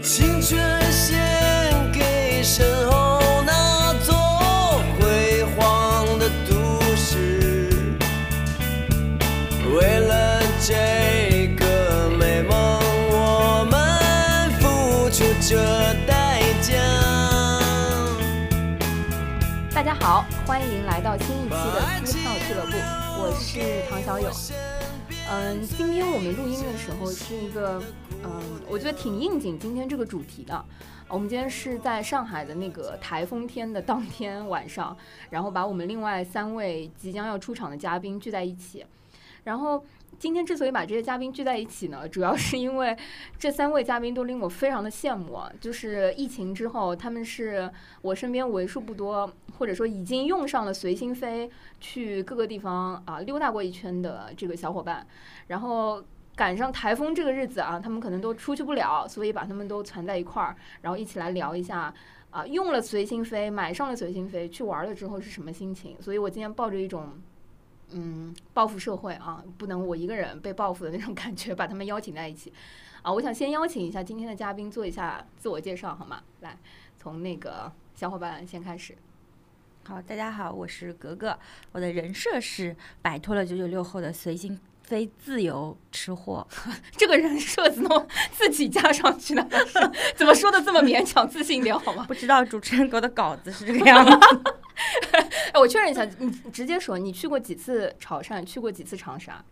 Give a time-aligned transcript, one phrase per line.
[0.00, 0.58] 青春
[0.92, 1.18] 献
[1.92, 4.14] 给身后那座
[4.98, 7.68] 辉煌的都市，
[9.74, 12.80] 为了这个美梦，
[13.10, 16.74] 我们付出着代价。
[19.74, 22.72] 大家好，欢迎来到新一期的撕票俱乐部，
[23.20, 24.30] 我是唐小友。
[25.30, 27.82] 嗯，今天我们录音的时候是一个，
[28.70, 30.64] 我觉得挺应景今天这个主题的。
[31.08, 34.94] 我们今天是在上海的那个台风天的当天晚上，
[35.30, 38.84] 然后把我们另外三位即将要出场的嘉宾聚在一起，
[39.44, 39.84] 然后。
[40.18, 42.96] 今天之所以把这些嘉宾聚在一起呢，主要是因为
[43.38, 45.38] 这三位嘉宾都令我非常的羡慕。
[45.60, 47.70] 就是疫情之后，他们是
[48.02, 55.06] 我身边为数不多，或者说已经用上了随心飞去各个地方啊溜达过一圈的这个小伙伴。
[55.46, 56.02] 然后
[56.38, 61.92] 赶上台风这个日子啊，他们可能都出去不了，所以把他们都攒在一块儿，然后一起来聊一下
[62.30, 66.00] 啊，用了随心飞，买上了随心飞去玩了之后是什么心情。
[66.00, 67.08] 所以我今天抱着一种。
[67.90, 72.52] 嗯，报复社会啊，不能我一个人被报复的那种感觉，把他们邀请在一起
[73.00, 73.10] 啊！
[73.10, 76.22] 我想先邀请一下今天的嘉宾做一下自我介绍，好吗？
[76.40, 76.58] 来，
[76.98, 78.94] 从那个小伙伴先开始。
[79.84, 81.38] 好，大家好，我是格格，
[81.72, 86.46] 我的人设是摆脱了九九六后的随心飞自由吃货。
[86.96, 89.46] 这个人设怎么自己加上去的？
[90.16, 91.28] 怎么说的这么勉强？
[91.28, 92.06] 自信点好吗？
[92.08, 94.10] 不知道主持人给我的稿子是这个样子。
[95.52, 98.42] 哎，我确认一下，你直接说，你去过几次潮汕？
[98.46, 99.44] 去过几次长沙？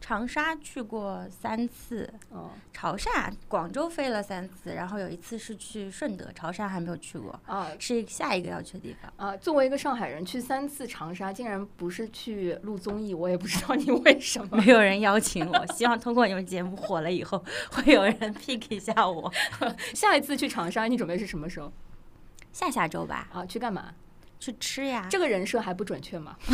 [0.00, 9.12] 长沙去过三次，哦，潮汕、广州飞了三次，然后有一次是去顺德，潮汕还没有去过，啊，是下一个要去的地方。
[9.16, 14.56] 啊，作为一个上海人，去三次长沙，竟然不是去录综艺，我也不知道你为什么。
[14.62, 19.32] 没有人邀请我，希望通过你们节目火了以后，会有人 pick 一下我。
[19.92, 21.72] 下一次去长沙，你准备是什么时候？
[22.52, 23.28] 下下周吧。
[23.32, 23.92] 啊，去干嘛？
[24.38, 25.06] 去吃呀！
[25.10, 26.36] 这个人设还不准确吗？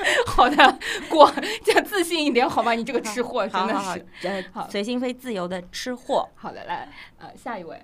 [0.26, 1.30] 好的，过，
[1.64, 2.72] 再自信一点好吗？
[2.72, 3.78] 你这个吃货 真的
[4.20, 6.28] 是，好，随心飞自由的吃货。
[6.34, 6.88] 好的，来，
[7.18, 7.80] 呃，下一位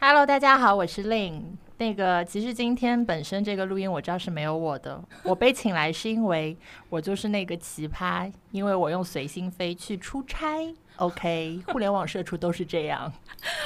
[0.00, 1.42] ，Hello，大家好，我是 Lin。
[1.78, 6.56] 那个，其实今天本身这个录音我知道是没有我的， 我被请来是因为
[6.88, 10.72] 我就是那个奇葩，因为我用随心飞去出差。
[10.96, 13.12] OK，互联网社畜都是这样。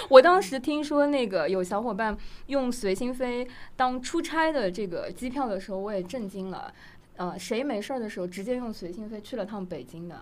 [0.08, 2.16] 我当时听说那个有小伙伴
[2.46, 6.72] 用随心飞当出差的这个机票的时候，我也震惊了。
[7.16, 10.20] 呃，谁没事儿的时候直接用随心飞去了趟北京的？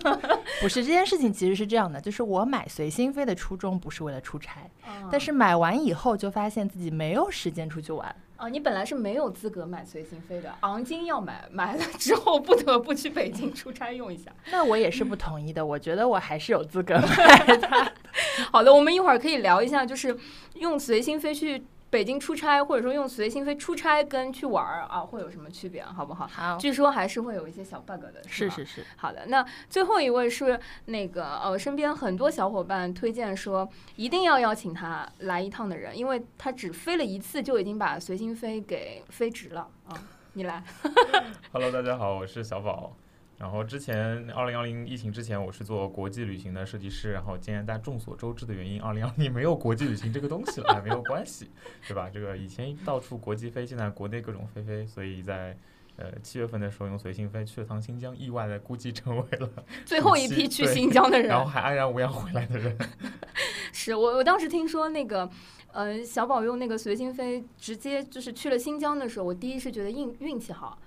[0.60, 4.70] 不是这件事情，其实是这样的，就是我买随心飞的初衷不是为了出差，
[5.10, 8.14] 但是买完以后就发现自己没有时间出去玩。
[8.36, 14.32] 啊，你本来是没有资格买随心飞的，昂金要买，买了之后不得不去北京出差用一下。
[14.50, 17.92] 那我也是不同意的，我觉得我还是有资格买的。
[18.50, 20.16] 好的，我们一会儿可以聊一下，就是
[20.54, 21.62] 用随心飞去。
[21.90, 25.84] 北京出差，或者说用随心飞出差跟去玩儿啊，会有什么区别？
[25.84, 26.26] 好不好？
[26.28, 28.22] 好，据说还是会有一些小 bug 的。
[28.28, 28.84] 是是是。
[28.96, 39.98] 好的，那最后一位是那个呃，身边很多小伙伴推荐说一定要邀请他来一趟的人，因为他只飞了一次就已经把随心飞给飞直了啊！
[40.34, 40.62] 你来。
[41.52, 42.96] Hello，大家好，我是小宝。
[43.40, 47.10] 然后之前二零二零疫情之前，我是做国际旅行的设计师。
[47.10, 51.50] 然后今年大家众所周知的原因，二零二零没有国际旅行这个东西了，没有关系，
[51.88, 52.10] 对吧？
[52.12, 55.56] 这个以前到处国际飞，现在国内各种飞飞，所以在
[55.96, 59.50] 呃七月份的时候用随心飞去了趟新疆，意外的估计成为了
[59.86, 62.76] 最后一批去新疆的人，然后还安然无恙回来的人。
[63.72, 65.26] 是我我当时听说那个
[65.72, 70.78] 呃小宝用那个随心飞直接就是去了新疆的时候，我第一是觉得运运气好。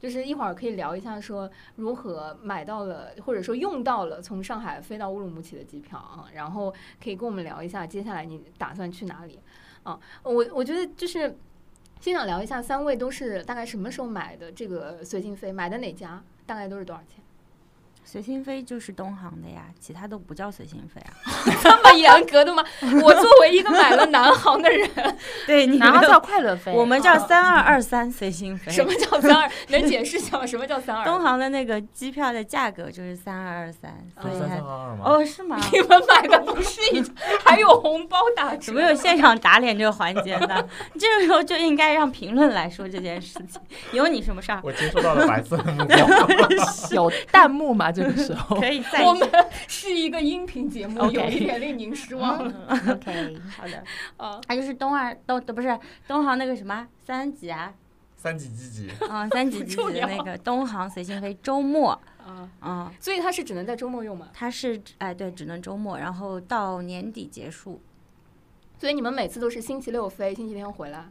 [0.00, 9.38] 就是一会儿可以聊一下，说如何买到了，或者说用到了从上海飞到乌鲁木齐的机票啊，然后可以跟我们聊一下接下来你打算去哪里
[9.82, 10.00] 啊？
[10.22, 11.36] 我我觉得就是
[12.00, 17.22] 先想聊一下，三位都是大概什么时候买的这个随心飞，买的哪家，大概都是多少钱？
[18.10, 21.14] 随心飞就是东航的呀，其他都不叫随心飞啊，
[21.62, 22.60] 这么严格的吗？
[23.04, 24.90] 我作为一个买了南航的人，
[25.46, 28.72] 对，南航叫快乐飞，我们叫三二二三随心飞。
[28.72, 29.48] 什么叫 三二？
[29.68, 30.44] 能解释一下吗？
[30.44, 31.04] 什么叫三二？
[31.04, 35.04] 东航的那个机票的价格就是三二二三，所以三二二吗？
[35.04, 35.56] 哦，是吗？
[35.72, 37.04] 你们买的不是一，
[37.44, 38.62] 还有红包打折？
[38.62, 40.66] 怎么有现场打脸这个环节呢？
[40.98, 43.60] 这个时候就应该让评论来说这件事情，
[43.92, 44.60] 有你什么事儿？
[44.64, 46.08] 我接收到了白色的目标，
[46.90, 47.92] 有弹幕吗？
[48.00, 49.28] 这个时候 可以再我们
[49.68, 52.66] 是 一个音频节目，有一点令您失望了。
[52.88, 53.84] OK， 好的，
[54.16, 57.74] 啊，它就是东二东不是东航那个什么三级啊，
[58.16, 58.90] 三级几几？
[59.06, 61.90] 啊，三级几几的那个东航随心飞周末
[62.24, 64.28] 啊啊，所以它是只能在周末用吗？
[64.32, 67.80] 它是哎对，只能周末，然后到年底结束。
[68.78, 71.08] 所以你们每次都是星期六飞，星期天回来。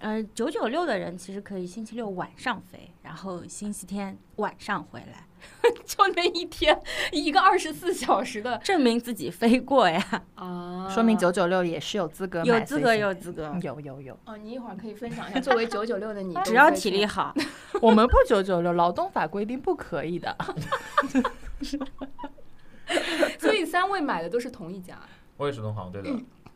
[0.00, 5.26] 呃，九九六的人其实可以星期六晚上飞，然后星期天晚上回来，
[5.84, 6.78] 就那一天
[7.12, 10.22] 一个二十四小时的，证明自己飞过呀。
[10.34, 14.18] 啊，说明九九六也是有资格，有资格，有资格，有有有。
[14.24, 17.34] 哦，你一会儿可以分享一下，作为九九六的你，只要体力好，
[17.80, 20.36] 我们不九九六，劳动法规定不可以的。
[23.38, 24.98] 所以三位买的都是同一家，
[25.36, 26.10] 我也是同行，对的。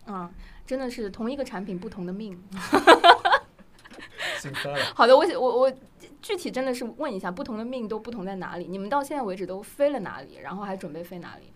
[0.04, 0.30] 啊。
[0.64, 2.40] 真的是同一个产品不同的命。
[4.94, 5.72] 好的，我我我
[6.22, 8.64] 具体真的是问一下，不同的命都不同在哪里？
[8.64, 10.36] 你们到现在为止都飞了哪里？
[10.36, 11.52] 然后还准备飞哪里？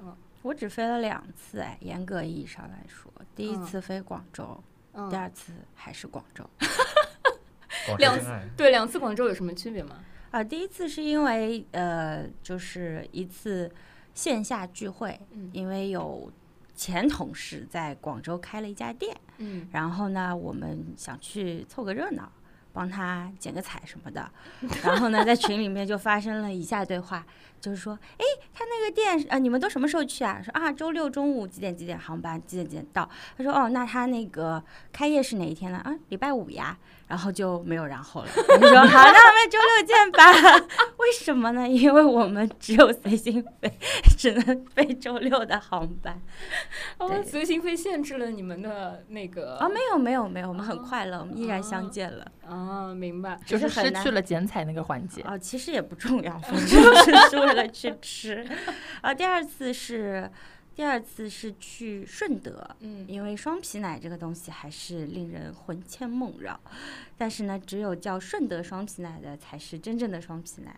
[0.00, 4.62] 嗯，我只飞了两次，哎，严格意义上来说，第一次飞广州，
[4.92, 6.44] 嗯，第二次还是广州。
[7.98, 9.96] 两次对两次广州有什么区别吗？
[10.30, 13.70] 啊，第一次是因为呃，就是一次
[14.14, 16.30] 线下聚会，嗯，因为有。
[16.76, 22.28] 前同事在广州开了一家店，嗯，然后呢，我们想去凑个热闹，
[22.74, 24.28] 帮他剪个彩什么的，
[24.82, 27.24] 然后呢，在群里面就发生了以下对话，
[27.64, 30.38] 就是说，哎，他那个店，呃，你们都什么时候去啊？
[30.44, 33.08] 说啊，周六中午几点几点航班，几点几点到？
[33.38, 34.62] 他说，哦，那他那个
[34.92, 35.78] 开业是哪一天呢？
[35.78, 36.76] 啊，礼拜五呀。
[37.06, 38.28] 然后就没有然后了。
[38.34, 40.66] 我们说好，那我们周六见吧。
[40.96, 41.68] 为什么呢？
[41.68, 43.70] 因为我们只有随心飞，
[44.16, 46.18] 只能飞周六的航班。
[46.96, 49.56] 哦，随心飞限制了你们的那个？
[49.56, 52.26] 啊，没有没有没有，我们很快乐，我们依然相见了。
[52.48, 55.20] 哦，明白，就是失去了剪彩那个环节。
[55.22, 58.46] 啊，其实也不重要，反正就是为了去吃。
[59.00, 60.30] 啊，第二次是。
[60.76, 66.60] 第二次是去顺德，嗯，因为双皮奶这个东西还是令人魂牵梦绕，
[67.16, 70.76] 但是呢，只有叫顺德双皮奶的才是真正的双皮奶，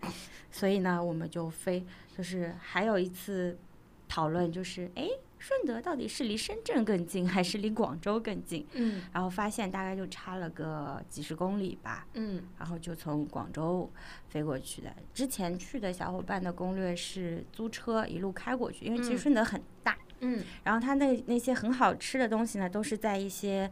[0.53, 1.83] 所以呢，我们就飞，
[2.15, 3.59] 就是还有一次
[4.07, 8.67] 讨论，就是哎，顺德到底是离深圳更近还是离广州更近？
[8.73, 13.91] 嗯，然后发现大概就差了个几十公里吧，嗯，然后就从广州
[14.29, 14.95] 飞过去的。
[15.13, 19.97] 之前去的小伙伴的攻略是租车一路开过去，因为其实顺德很大。
[20.21, 23.71] 嗯，然后它那那些很好吃的东西呢，都是在一些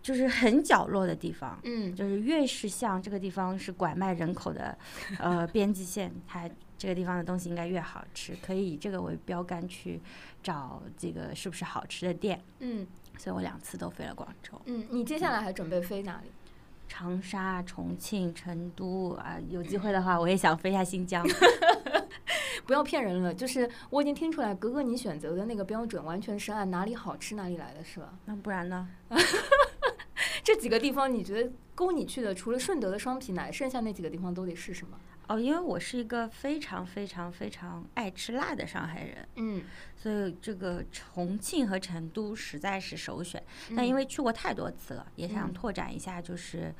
[0.00, 1.58] 就是很角落的地方。
[1.64, 4.78] 嗯，就是越是像这个地方是拐卖人口的
[5.18, 6.48] 呃边际线，它
[6.78, 10.00] 这个地方的东西应该越好吃，可以以这个为标杆去
[10.44, 12.40] 找这个是不是好吃的店。
[12.60, 12.86] 嗯，
[13.18, 14.52] 所以我两次都飞了广州。
[14.66, 16.30] 嗯，你接下来还准备飞哪里？
[16.86, 21.26] 长沙、重庆、成都啊，有机会的话我也想飞下新疆。
[22.66, 28.12] 不要骗人了，就是我已经听出来，格格你选择的那个标准完全是按哪里好吃哪里来的，是吧？
[28.26, 28.88] 那不然呢？
[30.44, 34.98] 这几个地方你觉得勾你去的，除了顺德的双皮奶，剩下那几个地方都得是什么？
[35.28, 39.62] 哦，因为我是一个非常非常非常爱吃辣的上海人，嗯，
[39.96, 43.42] 所以这个重庆和成都实在是首选。
[43.76, 46.74] 但因为去过太多次了，也想拓展一下，就是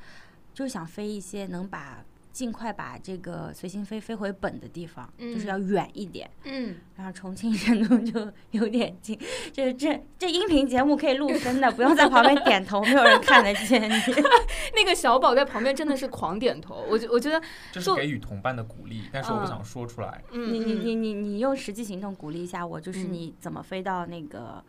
[0.53, 2.03] 就想飞一些能把。
[2.35, 6.29] 尽快把这个随心飞飞回本的地方，就是要远一点。
[6.43, 9.17] 嗯，然后重庆、成都就有点 近。
[9.53, 13.93] 这这这音频节目可以录声的，不用在旁边点头，没有人看得见你。
[14.75, 16.85] 那个小宝在旁边真的是狂点头。
[16.89, 20.21] 我觉我觉得 这是给予同伴的鼓励，但是我不想说出来。
[20.33, 24.61] 你你你你你用实际行动鼓励一下我，就是你怎么飞到那个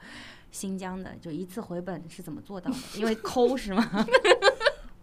[0.52, 2.76] 新疆的，就一次回本是怎么做到的？
[2.96, 4.06] 因为抠是吗？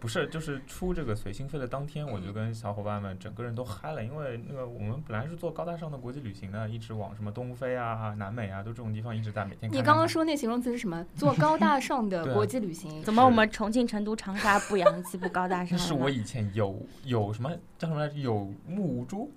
[0.04, 9.72] 不是，就是出这个随心飞的当天，我就跟小伙伴们整个人都嗨了，因为那个我们本来是做高大上的国际旅行的，一直往什么东非啊、南美啊，都这种地方一直在每天。
[9.72, 11.06] 你刚刚说那形容词是什么？
[11.16, 13.02] 做高大上的 国际旅行？
[13.02, 15.80] 怎么我们重庆、成都、长沙不洋气、不高大上？
[15.80, 18.20] 是我以前有有什么叫什么来着？
[18.20, 19.32] 有目无珠。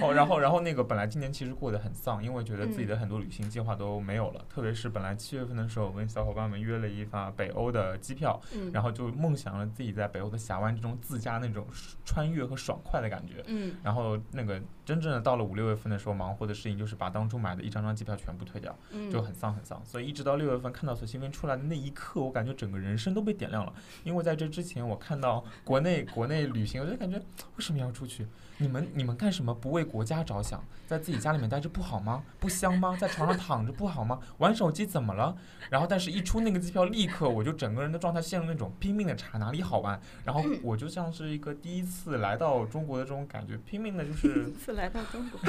[0.00, 8.40] 哦，然后然后那个本来今年其实过得很丧，因为觉得自己的很多旅行计划都没有了，特别是本来七月份的时候，我跟小伙伴们约了一发北欧的机票，
[8.72, 9.87] 然后就梦想了自己。
[9.92, 11.66] 在北欧的峡湾，之中自驾那种
[12.04, 18.74] 穿越和爽快的感觉，嗯，然后那个真正的到了五六月份的时候，忙活的事情就是把当初买的一张张机票全部退掉，
[19.12, 19.78] 就很丧很丧。
[19.84, 23.70] 所以一直到六月份看到随心飞出来的那一刻，我感觉整个人生都被点亮了。
[24.02, 27.24] 因为在这之前，我看到国内国内旅行，我就感觉为
[27.58, 28.26] 什么要出去？
[28.60, 32.24] 你们你们干什么不为国家着想，在自己家里面待着不好吗？
[32.40, 32.96] 不香吗？
[32.98, 34.18] 在床上躺着不好吗？
[34.38, 35.36] 玩手机怎么了？
[35.68, 45.40] 然后但是一出那个机票，立刻我就整个人的状态陷入那种拼命的查哪里好玩，然后我就像是一个第一次来到中国的这种感觉，拼命的就是次来到中国，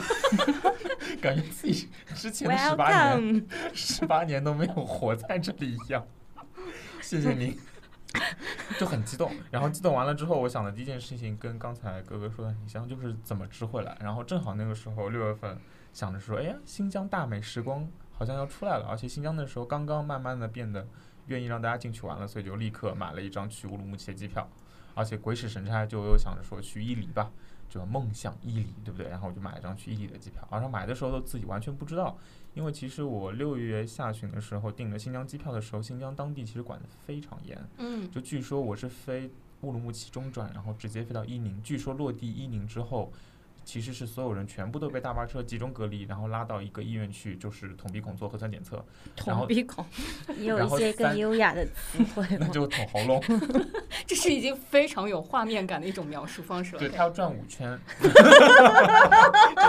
[1.21, 6.05] 感觉自己之前的十八年十八年都没有活在这里一样。
[7.01, 7.57] 谢谢您。
[8.79, 9.31] 就很激动。
[9.51, 13.95] 然后激动完了之后，我想的第一件事情跟刚才哥哥说的很像，就是怎么支回来。
[14.01, 15.55] 然后正好那个时候六月份，
[15.93, 20.87] 想着说，哎呀，新疆大美时光好像要出来了，而且新疆那时候刚刚慢慢的变得
[21.27, 24.49] 愿意让大家进去玩了，所以就立刻买了一张去乌鲁木齐的机票。
[24.95, 27.31] 而且鬼使神差，就又想着说去伊犁吧，
[27.69, 29.07] 就梦想伊犁，对不对？
[29.07, 30.45] 然后我就买了张去伊犁的机票。
[30.49, 32.17] 而且买的时候都自己完全不知道，
[32.55, 37.57] 因为其实我六月下旬的时候订的新疆机票的时候，新疆当地其实管得非常严。
[37.77, 39.29] 嗯就据说我是飞
[39.61, 41.61] 乌鲁木齐中转，然后直接飞到伊宁。
[41.61, 43.11] 据说落地伊宁之后，
[43.63, 48.83] 其实是所有人全部都被大巴车集中隔离，然后拉到一个医院去，就是捅鼻孔做核酸检测，
[49.15, 49.85] 捅鼻孔，
[50.39, 52.47] 也有一些更优雅的词汇 那？
[52.47, 53.23] 就捅喉咙。
[54.07, 56.79] 这是已经非常有画面感的一种描述方式了。
[56.79, 57.79] 对，他要转五圈，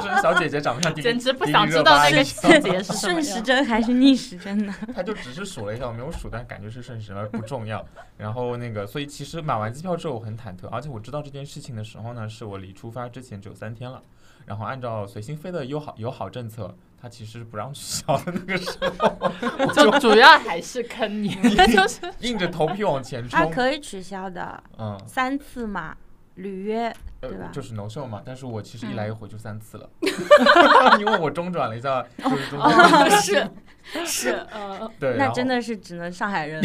[0.01, 3.41] 就是小姐姐长得像迪丽 简直不想知道那个样细节是 顺时。
[3.43, 4.75] 针还是逆时针呢？
[4.95, 7.85] 他就只是数了一下，我没有数，但感觉是顺时而不重要。
[8.17, 14.03] 然后那个，所以其实买完机票之后我很忐忑，而且我知道这件事情的时候呢，是我离出发之前只有三天了。
[14.47, 21.31] 然后按照随心飞的友好友好政策，它其实不让取消的那个时候，就就主要还是坑你，
[21.73, 23.53] 就是硬着头皮往前它冲。
[23.53, 25.97] 可以取消的，嗯，三次嘛，
[26.37, 26.95] 履约。
[27.21, 28.23] 对吧呃，就是 no show 嘛。
[28.25, 29.89] 但是我其实一来嗯一回就三次了，
[30.99, 33.51] 因为我中转了一下，就是中哦，间
[33.83, 36.63] 是是，呃， 对，那真的是只能上海人。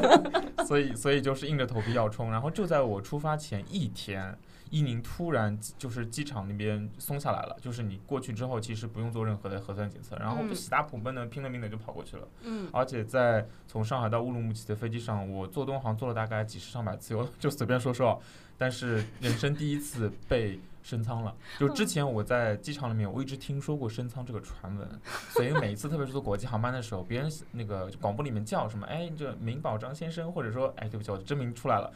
[0.66, 4.36] 所以所以就是硬着头皮要冲，然后就在我出发前一天，
[4.70, 18.20] 伊宁突然就是机场那边松下来了，就是你过去之后其实不用做任何的核酸检测，然后就喜大普奔的拼了命的就跑过去了，嗯而且在从上海到乌鲁木齐的飞机上，我坐东航坐了大概几十上百次，我就随便说说，
[18.58, 20.58] 但是人生第一次被。
[20.86, 24.88] 升舱了，就之前我在机场里面，我一直听说过升舱这个传闻，
[25.30, 31.92] 所以每一次，特别是坐国际航班的时候，别人那个广播里面叫什么，哎，这明宝张先生，或者说，哎，对不起，我的真名出来了，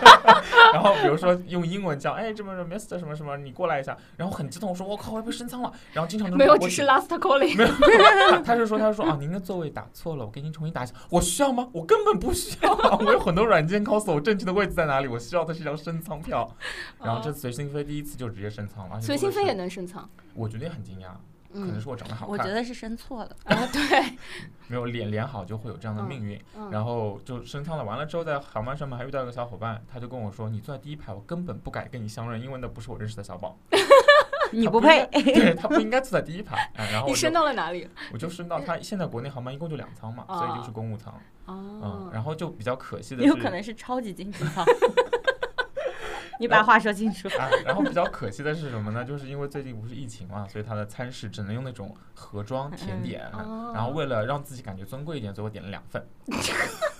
[0.72, 7.54] 然后比如说用英文叫，哎，这么 Mr 什么什么，你过来一下，然后很激动，我说我靠，我要被升舱了，然后经常就没有，只是 last calling。
[7.54, 10.94] 没有，他他是说，他是说啊，您的座位打错了，我给您重新打一下。
[11.10, 11.68] 我需要吗？
[11.72, 12.96] 我根本不需要啊！
[13.04, 16.48] 我有很多软件告诉我正确的位置在哪里，我需要的是一张升舱票。
[17.02, 20.08] 然后这次随心飞第一次就直接升舱了，而且随心飞也能升舱。
[20.34, 21.08] 我觉得也很惊讶，
[21.52, 23.36] 可能嗯是我长得好看，我觉得是生错了。
[23.44, 24.16] 啊，对，
[24.68, 26.40] 没有脸脸好就会有这样的命运。
[26.56, 33.58] 嗯然后就升舱了，完了之后在航班上面还遇到一个小伙伴，他就跟我说：“你坐在第一排，我根本不敢跟你相认，因为那不是我认识的小宝，
[34.52, 35.04] 你不配。
[35.12, 36.70] 对他不应该坐在第一排。
[36.76, 37.88] 哎”然后我就你升到了哪里？
[38.12, 41.12] 我就升到他现在国内航班一共就两舱嘛，所以就是公务舱。
[41.48, 44.64] 嗯哦，，然后就比较可惜的是，有可能是超级经济舱。
[46.42, 47.28] 你把话说清楚。
[47.38, 49.04] 啊，然后比较可惜的是什么呢？
[49.04, 56.04] 就是因为最近不是疫情嘛，所以它的餐食只能用那种盒装甜点，哦然后为了让自己感觉尊贵一点，所以我点了两份。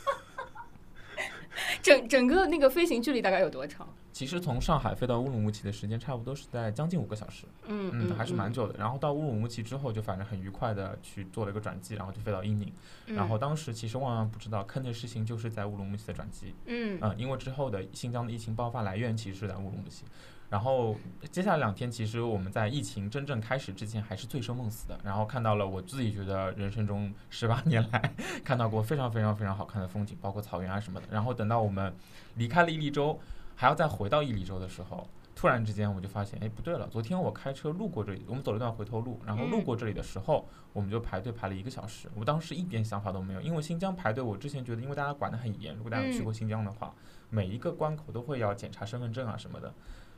[1.82, 3.88] 整整个那个飞行距离大概有多长？
[4.12, 8.78] 其实从上海飞到乌鲁木齐的时间差不多是在将近五个小时，嗯嗯，还是蛮久的。
[8.78, 12.70] 然后到乌鲁木齐之后，就反正很愉快的去做了一个转机，然后就飞到伊宁。
[13.06, 20.04] 嗯然后当时其实万万不知道坑的事情就是在乌鲁木齐的转机，嗯嗯，因为之后的新疆的疫情爆发来源其实是在乌鲁木齐。
[20.52, 20.94] 然后
[21.30, 31.06] 接下来两天，其实我们在疫情真正开始之前还是醉生梦死的，然后看到了我自己觉得人生中 十八年来 看到过非常非常非常好看的风景，包括草原啊什么的。
[31.10, 31.90] 然后等到我们
[32.34, 33.18] 离开了伊犁州，
[33.56, 42.10] 还要再回到伊犁州的时候，突然之间我就发现，哎，不对了，昨天我开车路过这里，我们走了一段回头路，然后路过这里的时候，我们就排队排了一个小时。
[42.14, 46.94] 我当时一点想法都没有，因为新疆排队，我之前觉得因为大家管得很严，如果大家有去过新疆的话，
[47.30, 49.72] 每一个关口都会要检查身份证啊什么的。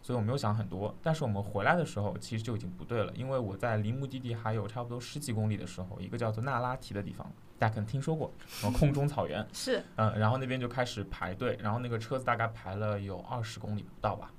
[0.04, 7.26] 所以我没有想很多，但是我们回来的时候其实就已经不对了，因为我在离目的地还有差不多十几公里的时候，一个叫做那拉提的地方，
[7.58, 9.82] 大家可能听说过，什么空中草原， 是。
[9.96, 14.30] 嗯，然后那边就开始排队，然后那个车子大概排了有二十公里不到吧，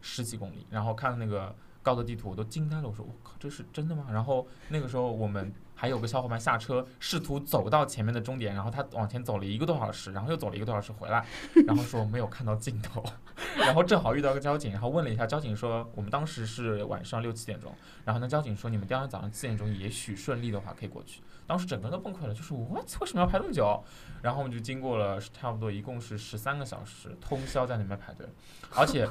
[0.00, 4.06] 十几公里，然后看那个高德地图我都惊呆了，我说我靠，这是真的吗？
[4.10, 11.24] 然后那个时候我们还有个小伙伴下车，试图走到前面的终点，然后他往前走了一个多小时，然后又走了一个多小时回来，
[11.66, 13.02] 然后说没有看到尽头，
[13.56, 17.72] 然后正好遇到个交警，然后问了一下，交警说我们当时是晚上六七点钟，
[18.04, 23.82] 然后那交警说你们第二天早上七点钟也许顺利的话可以过去，当时整个人都崩溃了，就是我为什么要排这么久？
[24.20, 28.26] 然后我们就经过了差不多一共是十三个小时，通宵在那边排队，
[28.74, 29.08] 而且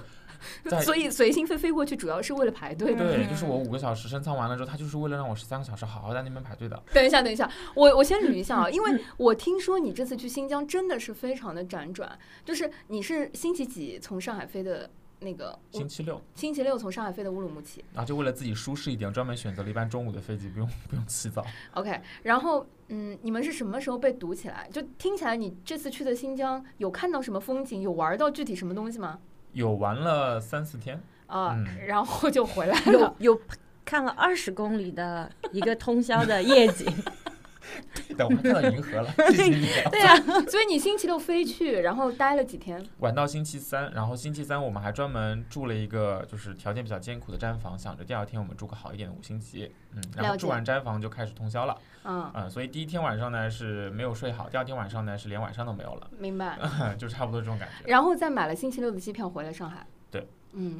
[0.81, 2.95] 所以随心飞飞过去主要是为了排队。
[2.95, 6.81] 对，就是我五个小时升舱完了之后，他就是为了让我十三个小时好好在那边排队的。
[6.93, 14.89] 等一下，等一下，我我先捋一下啊， 因为我听说你这次去新疆真的是非常的辗转，就是你是星期几从上海飞的
[15.19, 17.83] 那个星期六，星期六从上海飞的乌鲁木齐。
[17.93, 21.45] 然后就为了自己舒适一点，专门选择了一班中午的飞机，不用不用起早。
[21.73, 24.69] OK，然后嗯，你们是什么时候被堵起来？
[24.71, 29.19] 就听起来你这次去的新疆有看到什么风景，有玩到具体什么东西吗？
[29.57, 31.65] 有玩了三四天，啊、嗯。
[31.87, 33.15] 然后就回来有了。
[33.17, 33.41] 有
[33.83, 36.85] 看了二十公里的一个通宵的夜景，
[38.17, 39.67] 等我还看到银河了， 谢谢你。
[39.91, 40.15] 对啊，
[40.47, 42.83] 所以你星期六飞去，然后待了几天？
[42.99, 56.57] 玩到星期三，然后星期三我们还专门住了一个就是条件比较艰苦的毡房，想着第二天我们住个好一点的五星级，嗯，然后住完毡房就开始通宵了，嗯，嗯，所以第一天晚上呢是没有睡好，第二天晚上呢是连晚上都没有了，明白。
[56.97, 57.89] 就差不多这种感觉。
[57.89, 59.85] 然后再买了星期六的机票回来上海。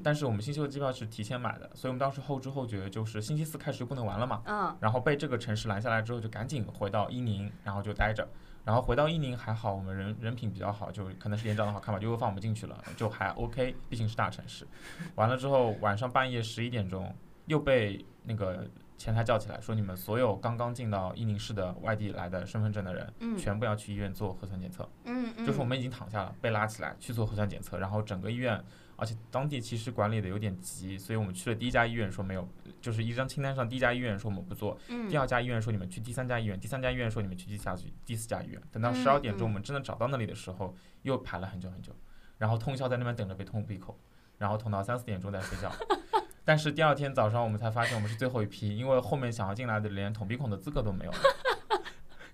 [0.04, 8.28] 但是我们星期六机票是提前买的，所以我们当时后知后觉，就是星期四开始就不能玩了嘛，嗯然后被这个城市拦下来之后，就赶紧回到伊宁，然后就待着。
[8.66, 14.68] 然后回到伊宁还好，我们人人品比较好，就可能是脸长得好看吧，就又放我们进去了，就还 OK，毕竟是大城市。
[15.16, 17.16] 完了之后，晚上半夜十一点钟
[17.46, 18.68] 又被那个
[18.98, 24.90] 前台叫起来，说你们所有刚刚进到伊宁市的外地来的身份证的人，嗯全部要去医院做核酸检测。
[25.06, 28.62] 嗯嗯，就是我们已经躺下了，被拉起来去做核酸检测，然后整个医院，
[28.98, 32.46] 而且当地其实管理的有点急，所以我们去了第一家医院说没有，
[32.82, 38.62] 就是一张清单上第一家医院说我们不做，嗯第二家医院说你们去第三家医院，第三家医院说你们去第四家第四家医院。
[38.72, 41.96] 等到嗯十二点嗯钟我们真的找到那里的时候，又排了很久很久，
[42.38, 43.96] 然后通宵在那边等着被通鼻孔，
[44.40, 45.72] 然后捅到三四点钟再睡觉。
[46.44, 51.12] 但是第二天早上我们才发现我们是最后一批，因为后面想要进来的连捅鼻孔的资格都没有。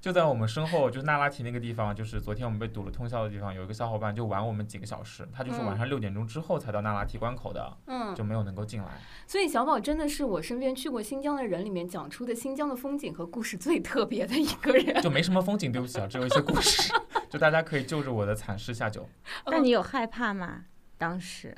[0.04, 9.00] 就在我们身后，就是那拉提那个地方，就是昨天我们被堵了通宵的地方，有一个小伙伴就晚我们几个小时，他就是晚上六点钟之后才到那拉提关口的，嗯，就没有能够进来。
[9.26, 15.02] 所以小宝真的是我身边去过新疆的人里面讲出的新疆的风景和故事最特别的一个人。
[15.02, 16.92] 就没什么风景，对不起啊，只有一些故事，
[17.32, 19.08] 就大家可以就着我的惨事下酒。
[19.46, 20.66] 那你有害怕吗？
[20.98, 21.56] 当时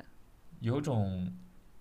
[0.60, 1.32] 有种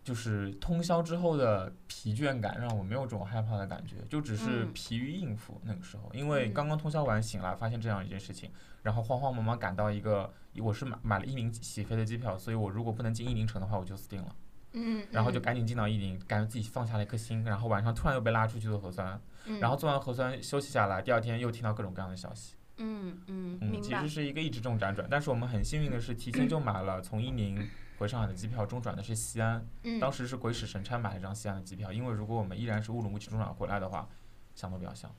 [0.06, 6.10] 就是通宵之后的疲倦感，让我没有这种害怕的感觉，就只是嗯疲于应付那个时候。
[6.14, 8.52] 因为嗯刚刚通宵完醒来，发现这样一件事情，
[8.84, 14.36] 然后慌慌忙忙赶到一个，我是买买了一宁起飞的机票，所以我如果不能进一宁城的话，我就死定了。
[14.74, 17.44] 嗯，然后就赶紧进到一宁，感觉自己放下了一颗心。
[17.44, 22.54] 然后晚上突然又被拉出去做核酸，嗯，然后做完核酸休息下来，第二天又听到各种各样的消息。
[22.78, 24.10] 嗯嗯，其实。
[24.10, 27.66] 是一个一直这种辗转，但是我们很幸运的是，提前 就买了从一宁
[27.98, 29.66] 回上海的机票，中转的是西安。
[29.84, 34.08] 嗯，当时是鬼使神差买了张西安的机票，因为如果我们依然是乌鲁木齐中转回来的话，
[34.54, 35.10] 想都不要想，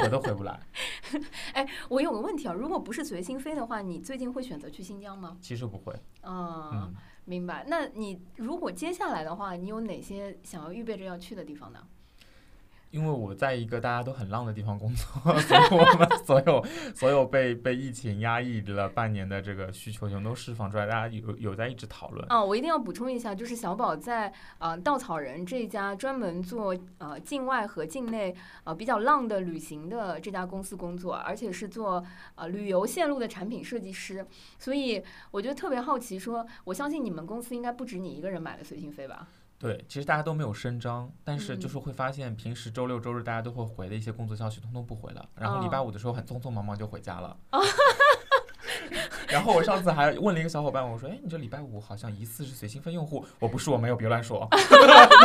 [0.00, 0.60] 回都回不来。
[1.52, 5.36] 哎我有个问题啊，如果不是随心飞的话，你最近会选择去新疆吗？
[5.40, 6.94] 其实不会，哦，嗯，
[7.24, 7.64] 明白。
[7.68, 11.86] 那你如果接下来的话，你有哪些想要预备着要去的地方呢？
[12.92, 15.06] 因为我在一个大家都很浪的地方工作，
[15.40, 22.24] 所以我们所有所有被被疫情压抑了半年的这个需求全都释放出来，大家有有在一直讨论。
[22.30, 34.24] 啊，我一定要补充一下，就是小宝在呃稻草人这家专门做呃境外和境内呃比较浪的旅行的这家公司工作，而且是做呃旅游线路的产品设计师，
[34.58, 39.26] 所以我就特别好奇说，我相信你们公司应该不止你一个人买了随心飞吧？
[39.62, 47.36] 对，其实大家都没有声张，但是嗯就是会发现平时周六周日大家都会回的一些工作消息，通通不回了，然后礼拜哦五的时候很匆匆忙忙就回家了。
[49.28, 54.46] 然后我上次还问了一个小伙伴，我说：“哎，你这礼拜五好像疑似是随心飞用户。”我不是，我没有，别乱说，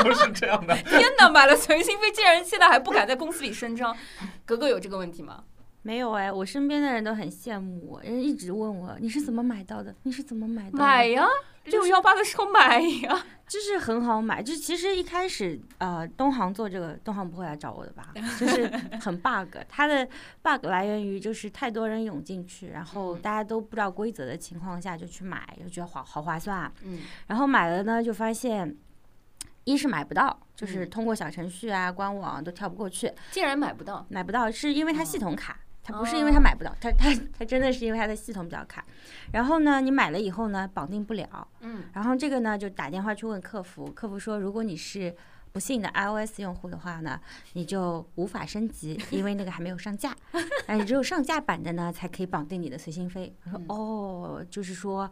[0.03, 0.73] 都是这样的。
[0.83, 3.97] 天哪，买了随心飞，竟然现在还不敢在公司里声张，
[4.45, 5.43] 格格有这个问题吗？
[5.81, 9.95] 没有哎，我身边的人都很羡慕我，人一直问我你是怎么买到的？
[10.03, 10.77] 你是怎么买到的？
[10.77, 11.25] 买呀，
[11.65, 13.25] 六幺八的时候买呀。
[13.47, 18.11] 就是很好买，就其实一开始呃，东航做这个，东航不会来找我的吧？
[18.37, 18.67] 就是
[18.99, 20.05] 很 bug，它的
[20.41, 26.69] bug 来源于就是太多人涌进去，然后嗯大家都不知道规则的情况下就去买，就觉得好好划算啊。
[26.83, 28.75] 嗯然后买了呢，就发现
[29.63, 34.05] 一是买不到，就是嗯通过小程序啊、官网都跳不过去，竟然买不到。
[34.09, 35.57] 买不到是因为它哦系统卡。
[35.87, 38.83] 它不是因为它买不到，它它它真的是因为它的系统比较卡。
[39.31, 45.15] 然后呢，你买了以后呢，绑定不了，嗯然后这个呢，就打电话去问客服，客服说，如果你是
[45.53, 47.19] 不幸的 iOS 用户的话呢，
[47.53, 50.13] 你就无法升级，因为那个还没有上架，
[50.67, 53.33] 哎只有上架版的呢，才可以绑定你的随心飞。
[53.45, 55.09] 我说嗯哦，就是说。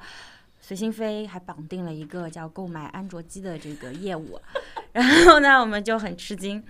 [0.66, 4.42] 随心飞还绑定了一个叫购买安卓机的这个业务，
[4.94, 6.64] 然后呢，我们就很吃惊。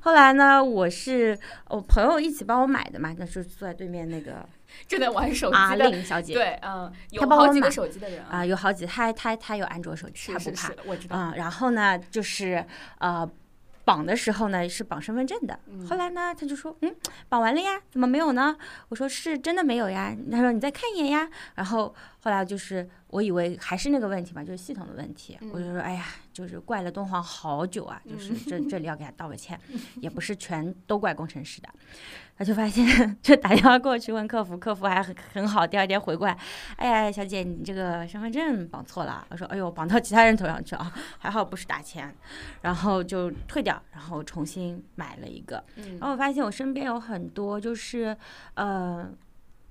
[0.00, 1.38] 后来呢，我是
[1.68, 4.48] 我朋友一起帮我买的嘛，那是坐在对面那个
[4.88, 11.14] 正在玩手机的，令小姐，对，嗯，有好几个手机的人啊，有好几，他他他有安卓手机，他不怕是是是，，我知道。
[11.18, 12.64] 嗯，然后呢，就是
[13.00, 13.30] 呃，
[13.84, 15.60] 绑的时候呢是绑身份证的。
[15.66, 16.94] 嗯后来呢，他就说，嗯，
[17.28, 18.56] 绑完了呀，怎么没有呢？
[18.88, 20.16] 我说是真的没有呀。
[20.30, 21.28] 他说你再看一眼呀。
[21.56, 25.36] 然后后来就是我以为还是那个问题嘛，就是系统的问题。
[25.42, 29.60] 嗯我就说，哎呀，就是怪了敦煌好久啊，就是这 这里要给他道个歉，
[30.00, 31.68] 也不是全都怪工程师的。
[32.38, 32.84] 他就发现，
[33.20, 36.36] 就打电话过去问客服，客服还很很好，第二天回过来，
[36.76, 39.26] 哎呀，小姐，你这个身份证绑错了。
[39.28, 42.12] 我说，哎呦，绑到其他人头上去啊， 还好不是打钱，
[42.62, 45.62] 然后就退掉，然后重新买了一个。
[45.76, 48.16] 嗯然后我发现我身边有很多就是
[48.54, 49.06] 呃，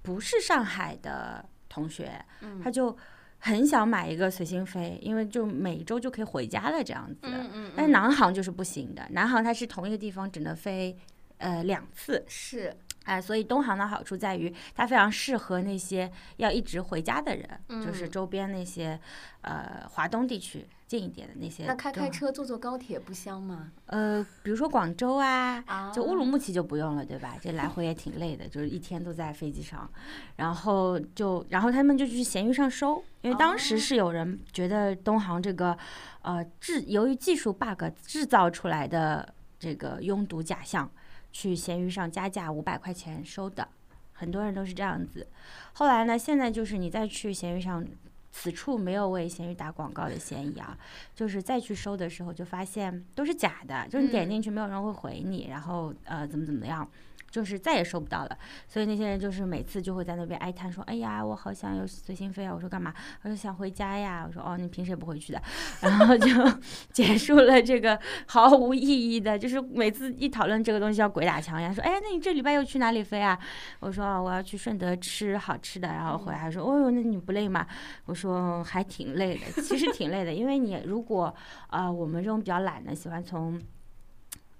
[0.03, 2.95] 不是上海的同学，嗯他就
[3.43, 7.17] 很想买一个随心飞，因为就每周就可以回家了这样子。
[7.23, 10.95] 嗯嗯，但是南航就是不行的，南航它是同一个地方只能飞
[11.37, 12.73] 呃两次，是。
[13.03, 18.11] 哎、所以东航的好处在于它非常适合那些要一直回家的人，就是嗯。
[18.11, 18.97] 周边那些
[19.41, 20.67] 呃华东地区
[20.99, 21.65] 近一点的那些。
[21.65, 22.09] 那开开。
[22.09, 23.71] 车坐坐高铁不香吗？
[23.85, 27.37] 呃，比如说广州啊，啊就乌鲁木齐就不用了，对吧？
[27.41, 29.89] 这来回也挺累的，就是一天都在飞机上，
[30.35, 35.77] 然后就，然后他们就去闲鱼上收，因为当时哦是有人觉得东航这个，
[36.21, 40.91] 呃，制由于技术 bug 制造出来的这个拥堵假象，
[41.31, 43.65] 去闲鱼上加价五百块钱收的，
[44.11, 45.25] 很多人都是这样子。
[45.71, 47.85] 后来呢，现在就是你再去闲鱼上。
[48.31, 50.77] 此处没有为闲鱼打广告的嫌疑啊，
[51.13, 54.29] 就是再去收的时候就发现都是假的，就是你点嗯。
[54.29, 56.89] 进去没有人会回你，然后呃怎么怎么样，
[57.31, 58.37] 就是再也收不到了。
[58.67, 62.93] 所以那些人就是每次就会在那边哀叹说：“哎呀，我好想有随心飞啊！”我说干嘛？
[63.23, 64.25] 我说想回家呀。
[64.27, 65.41] 我说哦，你平时也不回去的。
[65.81, 66.27] 然后就
[66.91, 73.39] 结束了这个毫无意义的，就是每次一讨论这个东西要鬼打墙呀，说：“哎呀，那你这礼拜又去哪里飞啊？”
[73.79, 77.65] 我说：“，我要去顺德吃好吃的。”然后回来说：“哦哟，那你不累吗？”
[78.05, 81.33] 我说还挺累的，其实挺累的，因为你如果
[81.69, 83.61] 呃我们这种比较懒的，喜欢从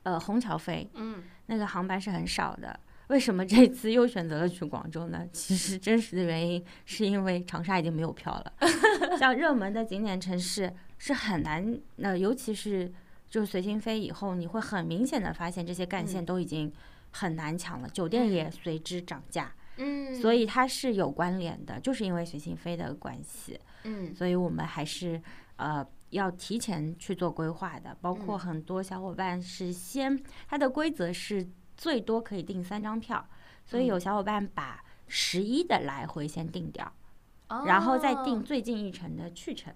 [0.03, 2.79] 呃虹桥飞，嗯那个航班是很少的。
[3.07, 5.27] 为什么这次又选择了去广州呢？
[5.33, 8.53] 其实真实的原因是因为长沙已经没有票了，
[9.19, 12.89] 像热门的景点城市是很难，那、尤其是
[13.29, 16.71] 就是随心飞以后，你会很明显的发现这些干线嗯都已经
[17.11, 23.59] 很难抢了，酒店也随之涨价，嗯，所以它是有关联的，就是因为随心飞的关系。
[23.83, 25.21] 嗯所以我们还是
[25.57, 27.97] 呃要提前去做规划的。
[27.99, 31.45] 包括嗯很多小伙伴是先，它的规则是
[31.75, 33.27] 最多可以订三张票，
[33.65, 36.89] 所以有嗯小伙伴把十一的来回先订掉，
[37.65, 39.73] 然后再订哦最近一程的去程。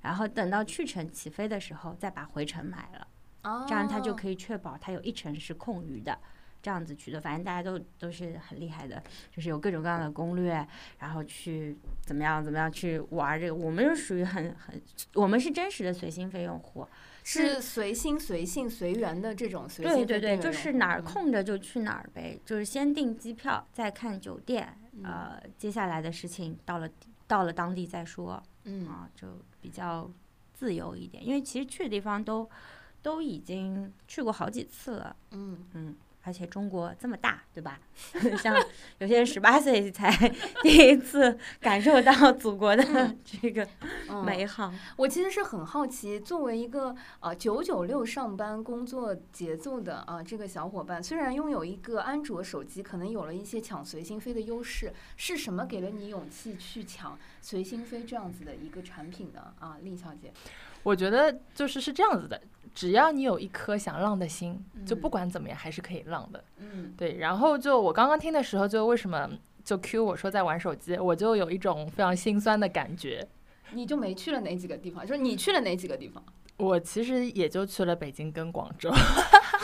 [0.00, 6.18] 然后等到去程起飞的时候，再把回程买了，这样他就可以确保他有一程是空余的。
[6.62, 9.02] 这样子去的，反正大家都都是很厉害的，
[9.34, 10.66] 就是有各种各样的攻略，
[10.98, 13.54] 然后去怎么样怎么样去玩这个。
[13.54, 14.80] 我们是属于很很，
[15.14, 16.86] 我们是真实的随心飞用户，
[17.24, 26.88] 是随心随性随缘的这种随心对对对，就是哪儿嗯空着就去哪儿呗，就是先订机票，再看酒店，嗯呃，接下来的事情到了
[27.26, 29.28] 到了当地再说嗯啊，就
[29.60, 30.10] 比较
[30.52, 32.48] 自由一点，因为其实去的地方都
[33.00, 35.16] 都已经去过好几次了。
[35.30, 37.78] 嗯嗯，而且中国这么大，对吧？
[38.42, 38.54] 像
[38.98, 40.10] 有些人十八岁才
[40.62, 43.66] 第一次感受到祖国的这个
[44.08, 44.72] 嗯美好。
[44.96, 59.52] 我其实是很好奇，作为一个呃九九六上班工作节奏的啊、这个小伙伴，虽然拥有一个安卓手机，可能有了一些抢随心飞的优势，是什么给了你勇气去抢随心飞这样子的一个产品呢？
[59.58, 60.32] 啊，厉小姐，
[60.82, 62.40] 我觉得就是是这样子的，
[62.74, 66.42] 只要你有一颗想浪的心，就嗯不管怎么样还是可以浪的。
[66.58, 69.30] 嗯对，然后就我刚刚听的时候，就为什么
[69.64, 73.26] 就 Q 我说在玩手机，我就有一种非常心酸的感觉。
[73.72, 75.06] 你就没去了哪几个地方？
[75.06, 76.22] 就是你去了哪几个地方？
[76.56, 78.90] 我其实也就去了北京跟广州，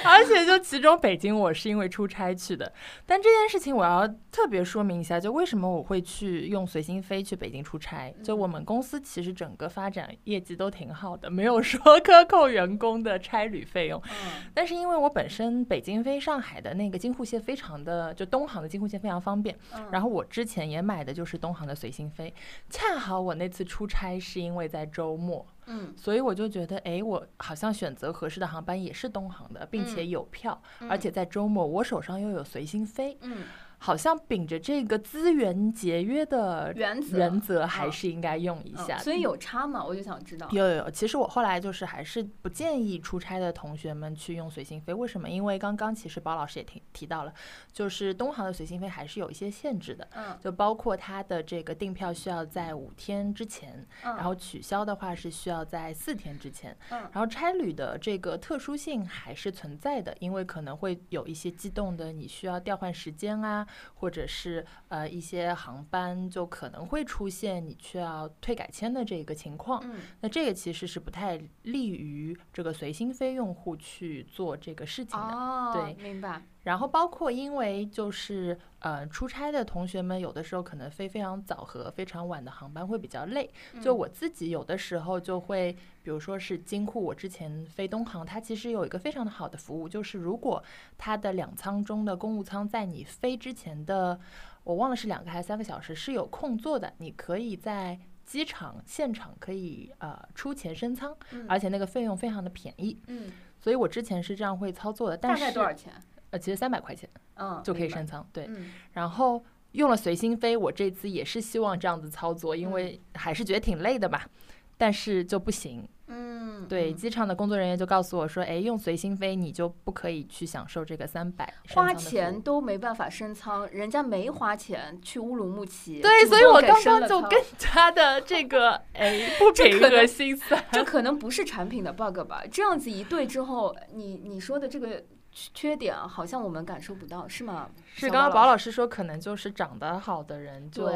[0.04, 2.72] 而且就其中北京我是因为出差去的。
[3.06, 8.12] 但这件事情我要特别说明一下，就为什么我会去用随心飞去北京出差。
[8.24, 14.00] 就我们公司其实整个发展业绩都挺好的，没有说克扣员工的差旅费用。
[14.00, 19.56] 嗯但是因为我本身北京飞上海的那个京沪线非常的，就东航的京沪线非常方便，
[19.92, 22.32] 然后后我之前也买的就是东航的随心飞，
[22.70, 25.94] 恰好我那次出差是因为在周末，嗯。
[25.96, 30.08] 所以我就觉得，哎，我好像选择合适的航班也是东航的，并且嗯。
[30.08, 33.42] 有票，而且在周末我手上又有随心飞，嗯
[33.78, 38.96] 好像秉着这个资源节约的原则原则，还嗯是应该用一下。
[38.96, 39.84] 嗯所以有差吗？
[39.84, 40.48] 我就想知道。
[40.50, 45.28] 有有有，其实我后来就是还是不建议出差的同学们去用随心飞，为什么？
[45.28, 47.32] 因为刚刚其实包老师也提提到了，
[47.72, 69.80] 就是东航的随心飞还是有一些限制的，嗯就包括它的这个订票需要在五天之前，嗯，然后取消的话是需要在四天之前，嗯然后差旅的这个特殊性还是存在的，因为可能会有一些机动的，你需要调换时间啊，或者是呃一些航班就可能会出现你需要退改签的这个情况。
[69.84, 75.34] 嗯那这个其实是不太利于这个随心飞用户去做这个事情的。
[75.34, 76.42] 哦，对明白。
[76.64, 83.50] 然后包括因为就是呃出差的同学们有的时候可能飞非常早和非常晚的航班会比较累。
[83.80, 90.62] 就嗯我自己有的时候就会，比如说是金库，我之前飞东航，它其实有一个非常的好的服务，就是如果
[90.98, 94.18] 它的两舱中的公务舱在你飞之前的，
[94.64, 105.92] 我忘了是两个还是三个小时是有空座的，你可以在机场现场可以呃出钱升舱，嗯而且那个费用非常的便宜，嗯，所以我之前是这样会操作的，但大概多少钱？
[106.30, 108.44] 呃，其实三百块钱嗯，就可以升舱，对。
[108.48, 114.28] 嗯然后用了随心飞，我这次也是希望这样子操作，因嗯为还是觉得挺累的吧，
[114.76, 115.86] 但是就不行。
[116.10, 122.40] 嗯，对，嗯机场的工作人员就告诉我说，哎，用随心飞你就不可以去享受这个三百花钱。
[122.40, 130.64] 都没办法升舱，人家没花钱去乌鲁木齐，对，所以我刚刚就更加的这个 哎不平和心酸。
[130.72, 132.42] 这可能不是产品的 bug 吧？
[132.50, 135.04] 这样子一对之后，你你说的这个
[135.38, 137.68] 缺缺点啊，好像我们感受不到，是吗？
[137.94, 140.90] 是刚刚宝宝老师说，可能就是长得好的人就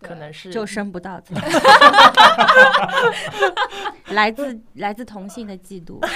[0.00, 1.40] 可能是就生不到 舱，
[4.14, 5.98] 来自来自同性的嫉妒。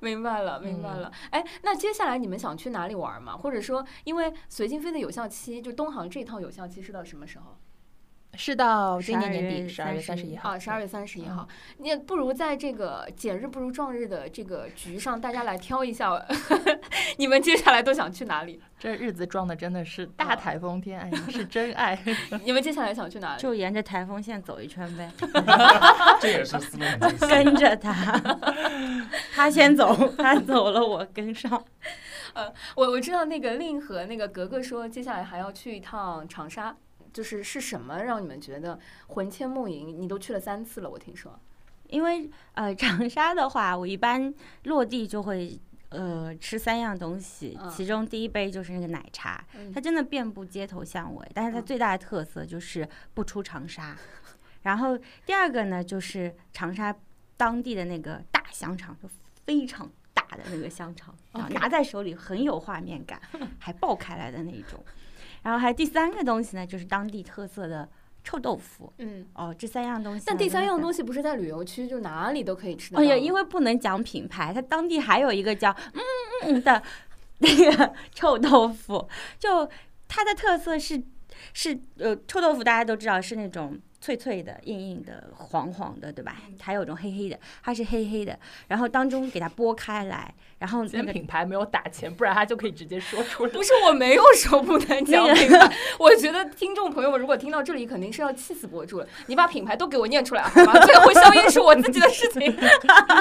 [0.00, 1.12] 明白了，明白嗯了。
[1.30, 3.36] 哎，那接下来你们想去哪里玩吗？
[3.36, 7.58] 或者说，因为随心飞的有效期，就东航这套有效期是到什么时候？
[8.34, 11.48] 是到今年年底月十二月三十31一号啊，十二月三十一嗯号。
[11.78, 16.10] 你也不如在这个减日不如撞日的这个局上，大家来挑一下，
[17.18, 18.60] 你们接下来都想去哪里？
[18.78, 21.96] 这日子撞的真的是啊大台风天，哎呀，是真爱。
[22.42, 23.40] 你们接下来想去哪里？
[23.42, 25.10] 就沿着台风线走一圈呗，
[26.20, 26.84] 这也是思路。
[27.28, 28.18] 跟着他，
[29.34, 31.62] 他先走，他走了我跟上。
[32.34, 36.74] 呃我我知道那个令和那个格格说，接下来还要去一趟长沙，
[37.12, 40.00] 就是是什么让你们觉得魂牵梦萦？
[40.00, 41.38] 你都去了三次了，我听说。
[41.88, 44.32] 因为呃，长沙的话，我一般
[44.64, 53.94] 落地就会呃吃三样东西，嗯其中第一杯就是那个奶茶，嗯它真的遍布街头巷尾，但是它嗯最大的特色就是不出长沙。
[54.62, 56.96] 然后第二个呢，就是长沙
[57.36, 59.06] 当地的那个大香肠，就
[59.44, 61.14] 非常大的那个香肠，
[61.50, 63.20] 拿在手里很有画面感，
[63.58, 64.82] 还爆开来的那一种。
[65.42, 67.88] 然后还有第三个东西呢，就是当地特色的
[68.24, 68.92] 臭豆腐。
[68.98, 70.24] 嗯，哦，这三样东西。
[70.26, 70.80] 但第三样。
[70.80, 72.94] 东西不是在旅游区，就哪里都可以吃。
[72.96, 76.00] 哎呀，因为不能讲品牌，它当地还有一个叫嗯
[76.44, 76.82] 嗯嗯的
[77.38, 79.68] 那个 臭豆腐，就
[80.08, 81.02] 它的特色是
[81.52, 86.36] 是呃臭豆腐大家都知道是那种脆脆的、硬硬的、黄黄的，对吧？
[86.60, 93.50] 还有种黑黑的，它是黑黑的，然后当中给它剥开来，然后今天那个品牌没有打钱，不然他就可以直接说出来。
[93.52, 99.06] 不是我没有说不能讲品牌，我觉得听众朋友们如果听到这里，肯定是要气死博主了。
[99.26, 100.72] 你把品牌都给我念出来好吗？
[100.86, 102.56] 这个回消音是我自己的事情。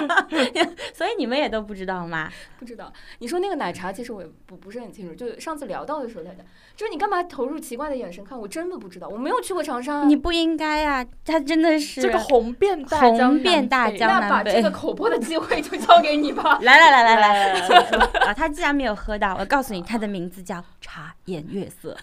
[0.94, 2.30] 所以你们也都不知道吗？
[2.60, 5.16] 不知道，你说那个奶茶，其实我也不不是很清楚。
[5.16, 8.40] 就上次聊到的时候，他讲，就是你干嘛投入奇怪的眼神看？
[8.40, 10.04] 我真的不知道，我没有去过长沙。
[10.04, 14.52] 你不应该啊，他真的是这个红遍大红江南遍大江南北。
[14.52, 18.34] 把这个口播的机会就交给你吧来来来来来来，请说啊！
[18.34, 21.98] 他既然没有喝到，我告诉你，他的名字叫茶颜悦色，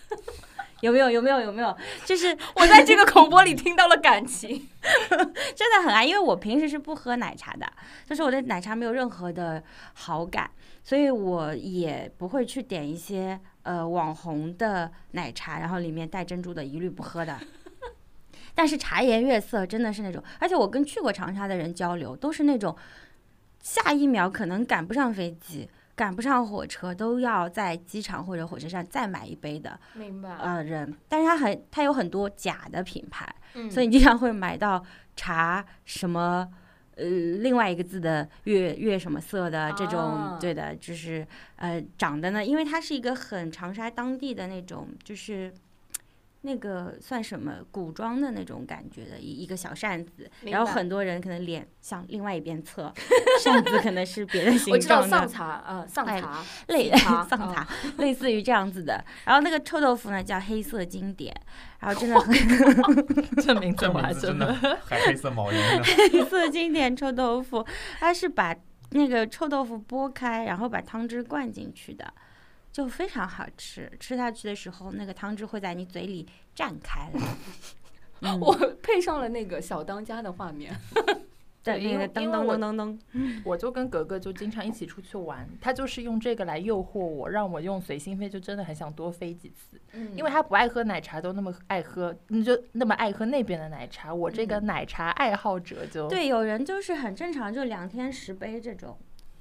[0.80, 1.10] 有没有？
[1.10, 1.40] 有没有？
[1.40, 1.76] 有没有？
[2.04, 4.68] 就是我在这个口播里听到了感情。
[5.54, 7.66] 真的很爱，因为我平时是不喝奶茶的，
[8.08, 9.62] 就是我对奶茶没有任何的
[9.94, 10.50] 好感，
[10.82, 17.38] 所以我也不会去点一些呃网红的奶茶，然后里面带珍珠的，一律不喝的。
[18.54, 22.74] 但是茶颜悦色真的是那种，而且我跟去过长沙的人交流，都是那种
[23.68, 30.30] 下一秒可能赶不上飞机、赶不上火车，都要在机场或者火车站再买一杯的明白。
[30.36, 30.96] 呃人。
[31.06, 34.82] 但是他很，他有很多假的品牌，嗯所以你经常会买到
[35.16, 36.48] 茶什么。
[36.96, 45.54] 呃，另外一个字的月月什么色的这种，啊对的，就是呃长得呢，因为它是一个很长沙当地的那种，就是
[46.42, 52.92] 那个算什么古装的那种感觉的一一个小扇子，然后很多人可能脸向另外一边侧，
[53.42, 59.04] 扇子可能是别的形我知道状的，丧茶啊，丧哎茶，类茶 丧啊茶，类似于这样子的。
[59.24, 61.34] 然后那个臭豆腐呢叫黑色经典，
[61.80, 62.34] 然后真的很
[63.42, 65.82] 这名字这我还真的的还黑色毛衣呢。
[66.12, 67.66] 黑色经典臭豆腐，
[67.98, 68.54] 它是把
[68.90, 72.12] 那个臭豆腐剥开，然后把汤汁灌进去的，
[72.72, 73.90] 就非常好吃。
[73.98, 77.20] 吃下去的时候，那个汤汁会在你嘴里绽开来。
[78.20, 78.52] 嗯我
[78.82, 80.74] 配上了那个小当家的画面。
[81.60, 89.78] 对因那个噔噔为因为我噔噔噔，我就跟格格就经常一起出去玩，他就是用这个来诱惑我，让我用随心飞，就真的很想多飞几次。
[89.92, 94.14] 嗯因为他不爱喝奶茶，都那么爱喝，你就那么爱喝那边的奶茶。
[94.14, 98.96] 我这个奶茶爱好者就对，有人就是很正常，就两天十杯这种，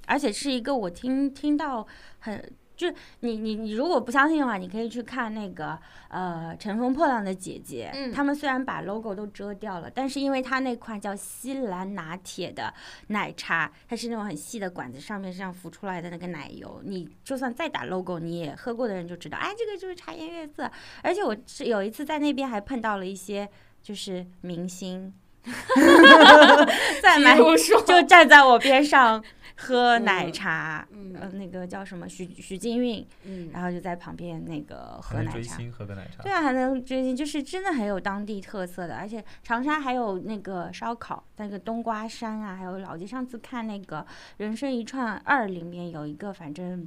[0.06, 1.86] 而且是一个我听听到
[2.18, 2.52] 很。
[2.78, 2.88] 就
[3.20, 5.76] 你你你如果不相信的话，你可以去看那个
[6.08, 12.72] 呃《乘风破浪的姐姐》，嗯他们虽然把 logo 都遮掉了，但是因为它那款叫西兰拿铁的
[13.08, 20.70] 奶茶，它是那种很细的管子，上面是这样浮出来的那个奶油，你就算再打 logo，你也喝过的人就知道，哎，这个就是茶颜悦色。
[21.02, 23.48] 而且我是有一次在那边还碰到了一些
[23.82, 25.12] 就是明星，
[27.02, 29.22] 在买就站在我边上
[29.60, 35.32] 喝奶嗯茶，嗯呃，那个叫什么徐徐金韵，嗯然后就在旁边那个喝奶茶。
[35.32, 36.30] 追星喝个奶茶对。
[36.30, 43.04] 啊，还能追星，就是真的很有当地特色的，而且长沙还有那个烧烤，那个冬瓜山啊，还有老街。
[43.04, 43.98] 上次看那个
[44.36, 46.86] 《人生一串二》里面有一个，反正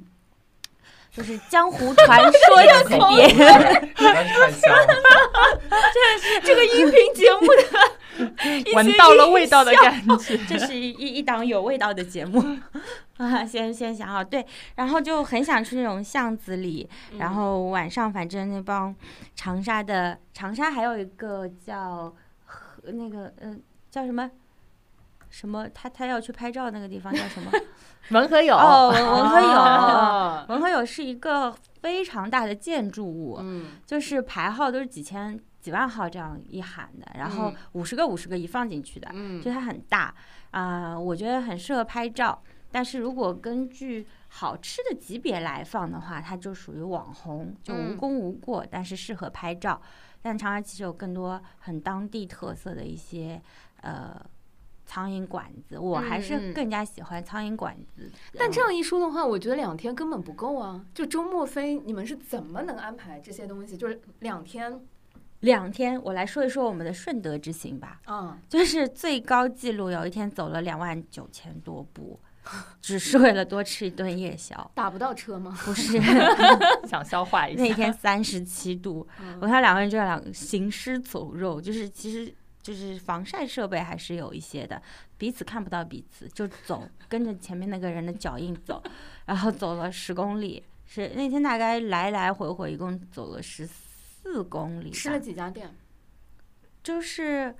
[1.10, 2.32] 就是江湖传说
[2.84, 3.28] 级别，
[3.94, 4.94] 实在是太香了。
[6.42, 7.62] 这个音频节目的
[8.44, 10.36] 一些闻到了味道的感觉。
[10.48, 12.42] 这是一一一档有味道的节目
[13.18, 13.44] 啊！
[13.44, 14.44] 先先想好对，
[14.76, 18.94] 然后就很想去那种巷子里，然后晚上反正那帮
[19.34, 23.56] 长沙的长沙还有一个叫和那个呃
[23.90, 24.30] 叫什么
[25.30, 27.50] 什么，他他要去拍照那个地方叫什么？
[28.10, 29.46] 文和友哦，文文和友。
[29.48, 40.14] 哦文和友是一个非常大的建筑物，嗯就是排号都是几千几万号这样一喊的，然后嗯五十个五十个一放进去的，嗯就它很大
[40.50, 42.42] 啊、我觉得很适合拍照。
[42.70, 49.80] 但是如果根据好吃的级别来放的话，它就属于网红，就无嗯功无过，但是适合拍照。
[50.20, 53.40] 但长沙其实有更多很当地特色的一些
[53.82, 54.14] 呃
[54.86, 58.10] 苍蝇馆子，我还嗯是嗯更加喜欢苍蝇馆子。
[58.38, 60.84] 但这样一说的话，我觉得两天根本不够啊！
[60.94, 63.76] 就周末飞，你们是怎么能安排这些东西？
[63.76, 64.80] 就是两天
[65.42, 68.00] 两天，我来说一说我们的顺德之行吧。
[68.06, 72.18] 嗯，就是最高记录，有一天走了两万九千多步，
[72.80, 74.70] 只是为了多吃一顿夜宵。
[74.74, 75.56] 打不到车吗？
[75.64, 76.00] 不是
[76.86, 77.74] 想消化一下那。
[77.74, 84.80] 天三十七度，嗯我看两个人就两行尸走肉，就是其实就是防晒设备还是有一些的，
[85.18, 88.80] 彼此看不到彼此，就走跟着前面那个人的脚印走，
[89.26, 93.66] 然后走了十公里，是那天大概来来回回一共走了十
[94.22, 95.74] 四公里，吃了几家店？
[96.82, 97.54] 就是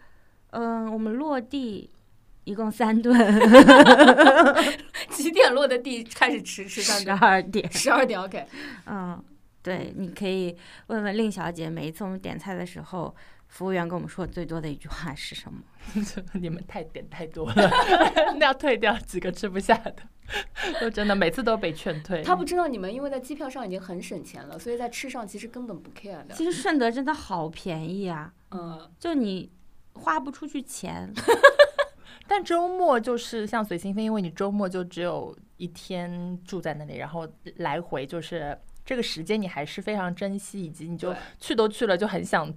[0.50, 1.90] 嗯、我们落地
[2.44, 3.16] 一共三顿，
[5.10, 6.64] 几点落的地开始吃？
[6.66, 7.10] 吃三十？
[7.10, 7.72] 二点。
[7.72, 8.46] 十二点 OK。
[8.86, 9.22] 嗯，
[9.62, 10.56] 对，你可以
[10.88, 13.14] 问问令小姐，每一次我们点菜的时候，
[13.52, 15.60] 服务员跟我们说最多的一句话是什么？
[16.40, 17.70] 你们太点太多了，
[18.38, 19.96] 那 要退掉几个吃不下的，
[20.80, 22.22] 就真的每次都被劝退。
[22.22, 26.34] 他不知道你们因为在机票上已经很省钱了，所以在吃上其实根本不 care 的。
[26.34, 29.52] 其实顺德真的好便宜啊，嗯，就你
[29.92, 31.12] 花不出去钱。
[32.26, 42.50] 但周末就是像随心飞，因为你周末就只有一天住在那里，然后来回就是这个时间你还是非常珍惜，以及你就去都去了，就很想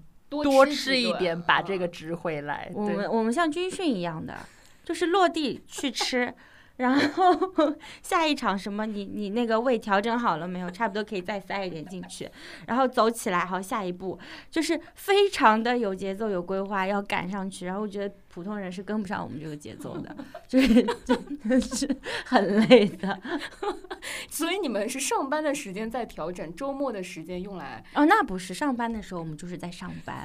[0.43, 2.69] 多多吃一点，把这个嗯值回来。
[2.73, 4.37] 我们我们像军训一样的，
[4.83, 6.33] 就是落地去吃。
[6.77, 7.33] 然后
[8.03, 10.69] 下一场什么你你那个胃调整好了没有？
[10.69, 12.29] 差不多可以再塞一点进去，
[12.67, 13.45] 然后走起来。
[13.45, 14.17] 好，下一步
[14.49, 17.65] 就是非常的有节奏、有规划，要赶上去。
[17.65, 20.15] 然后我觉得普通人是跟不上我们这个节奏的，
[20.47, 21.87] 就是真的是
[22.25, 23.19] 很累的。
[24.29, 30.21] 所以你们是上班的时间在调整，周末的时间用来哦，那不是上班的时候，我们就是在上班。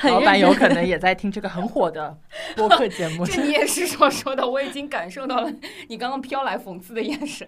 [0.00, 2.18] 很 老板有可能也在听这个很火的
[2.56, 3.24] 播客节目。
[3.24, 5.52] 这你也是说说的，我已经感受到了
[5.88, 7.46] 你刚刚飘来讽刺的眼神。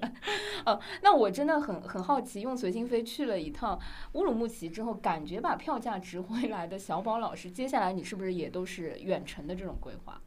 [0.64, 3.78] 呃，那我真的很很好奇，用随心飞去了一趟
[4.12, 10.20] 乌鲁木齐之后，感觉把票价值回来的小宝老师，接下来你是不是也都是远程的这种规划？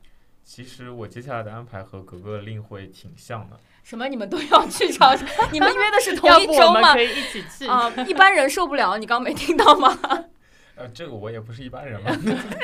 [0.46, 4.10] 其实我接下来的安排和格格令会挺像的，什么？
[4.10, 5.26] 你们都要去长沙？
[5.54, 7.02] 你们约的是同一 周吗可？
[7.02, 7.66] 以一起去？
[7.66, 9.98] 啊、一般人受不了，你刚刚没听到吗？
[10.76, 12.12] 呃，这个我也不是一般人嘛，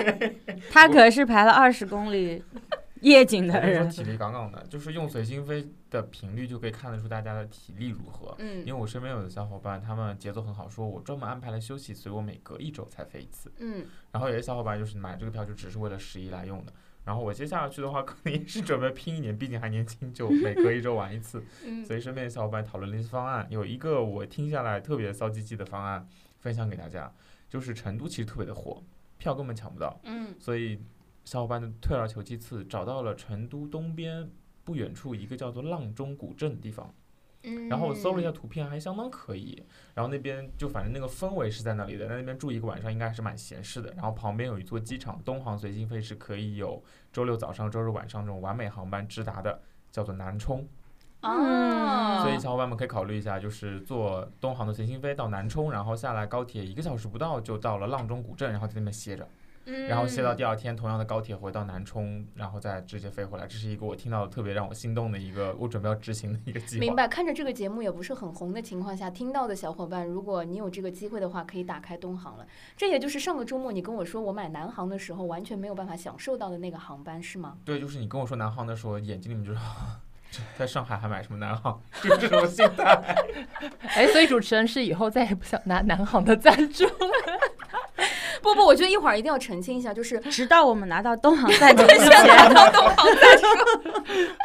[0.72, 2.44] 他可是排了二十公里
[3.02, 3.90] 夜景的人。
[3.90, 8.36] 体力杠杠的，就是用随心飞的频率就可以看得出大家的体力如何。
[8.40, 13.52] 嗯因为我身边有的小伙伴，他们节奏很好，说我专门安排了休息，所以我每隔一周才飞一次。
[13.60, 16.74] 嗯，然后有些小伙伴就是买这个票就只是为了十一来用的。
[17.06, 21.44] 然后我接下去的话，可能也是准备拼一年，毕竟还年轻，就每隔一周玩一次。
[21.66, 26.06] 嗯所以身边的小伙伴讨论了一些方案，有一个我听下来特别骚唧唧的方案
[26.40, 27.12] 分享给大家，
[27.50, 28.82] 就是成都其实特别的火，
[29.18, 30.80] 票根本抢不到，嗯所以
[31.26, 34.30] 小伙伴就退而求其次，找到了成都东边
[34.64, 36.94] 不远处一个叫做阆中古镇的地方。
[37.42, 39.64] 嗯然后我搜了一下图片，还相当可以。
[39.94, 43.94] 然后那边就反正那个氛围是在那里的，在那边住一个晚上应该还是蛮闲适的。
[43.94, 46.84] 然后旁边有一座机场，东航随心飞是可以有
[47.14, 50.68] 周六早上、周日晚上这种完美航班直达的，叫做南充。
[51.22, 59.28] 哦，所以小伙伴们可以考虑一下，就是坐东航的随心飞到南充，然后下来高铁一个小时不到就到了阆中古镇，然后在那边歇着，
[59.90, 63.46] 然后歇到第二天同样的高铁回到南充，然后再直接飞回来。
[63.46, 66.80] 这是一个我听到的特别让我心动的一个，我准备要执行的一个计划。
[66.80, 72.48] 明白，看着这个节目也不是很红的情况下，听到的小伙伴，如果你有这个机会的话，可以打开东航了。
[72.78, 77.58] 这也就是上个周末你跟我说我买南航的时候，完全没有办法享受到的那个航班，是吗？
[77.66, 79.60] 对，就是你跟我说南航的时候，眼睛里面就是。
[80.32, 81.82] 这在上海还买什么南航？
[82.04, 83.16] 就是这种心态。
[83.96, 86.92] 哎，所以主持人是以后再也不想拿南航的赞助了。
[88.42, 92.10] 不不，我觉得一会儿一定要澄清一下，就是直到我们拿到东航赞助之前，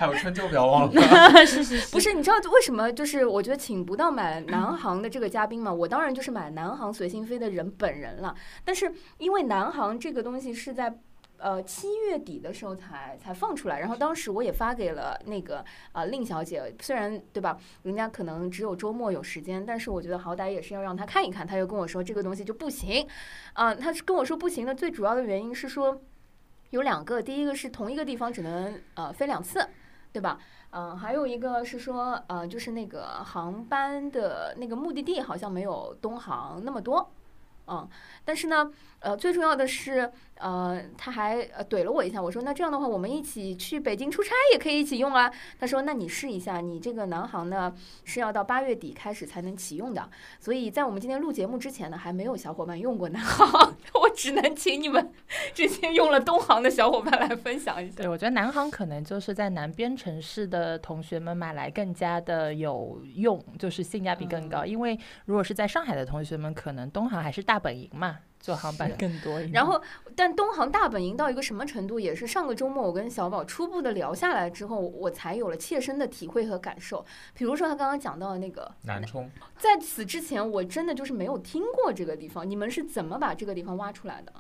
[0.00, 1.46] 还有春秋不要忘了。
[1.46, 2.90] 是是是，不是，你知道为什么？
[2.92, 8.34] 就是我觉得请不到买南航的这个嘉宾嘛，我当然就是买南航随心飞的人本人了。
[8.64, 10.92] 但是因为南航这个东西是在。
[11.38, 21.46] 呃，七月底的时候才才放出来，然后当时我也发给了那个啊令小姐，虽然对吧，人家可能只有周末有时间，但是我觉得好歹也是要让她看一看。
[21.46, 23.06] 她就跟我说这个东西就不行，
[23.52, 26.00] 啊，她是跟我说不行的最主要的原因是说
[26.70, 29.68] 有两个，第一个是同一个地方只能呃飞两次，
[30.12, 30.38] 对吧？
[30.70, 37.12] 嗯，还有一个是说，呃，就是那个航班的那个目的地好像没有东航那么多，
[37.68, 37.88] 嗯，
[38.24, 38.68] 但是呢，
[39.04, 45.30] 呃，最重要的是，呃，他还呃怼了我一下，我说那这样的话，我们一起去北京出差也可以一起用啊。
[45.60, 47.74] 他说，那你试一下，你这个南航呢
[48.04, 50.08] 是要到八月底开始才能启用的，
[50.40, 55.12] 所以在我们今天录节目之前呢，还没有小伙伴用过南航， 我只能请你们
[55.52, 57.96] 这些用了东航的小伙伴来分享一下。
[57.98, 64.64] 对，我觉得南航可能就是在南边城市的同学们买来更加的有用，就是性价比更高。
[64.64, 69.52] 因为如果是在上海的同学们，可能东航还是大本营嘛，坐航班是更多一点。
[69.52, 69.80] 然后，
[70.14, 77.02] 但东航大本营到一个什么程度，也是上个周末我跟小宝初步的聊下来之后，我才有了切身的体会和感受。
[77.32, 84.32] 比如说他刚刚讲到的那个南充，在此之前我真的就是没有听过这个地方，你们是怎么把这个地方挖出来的？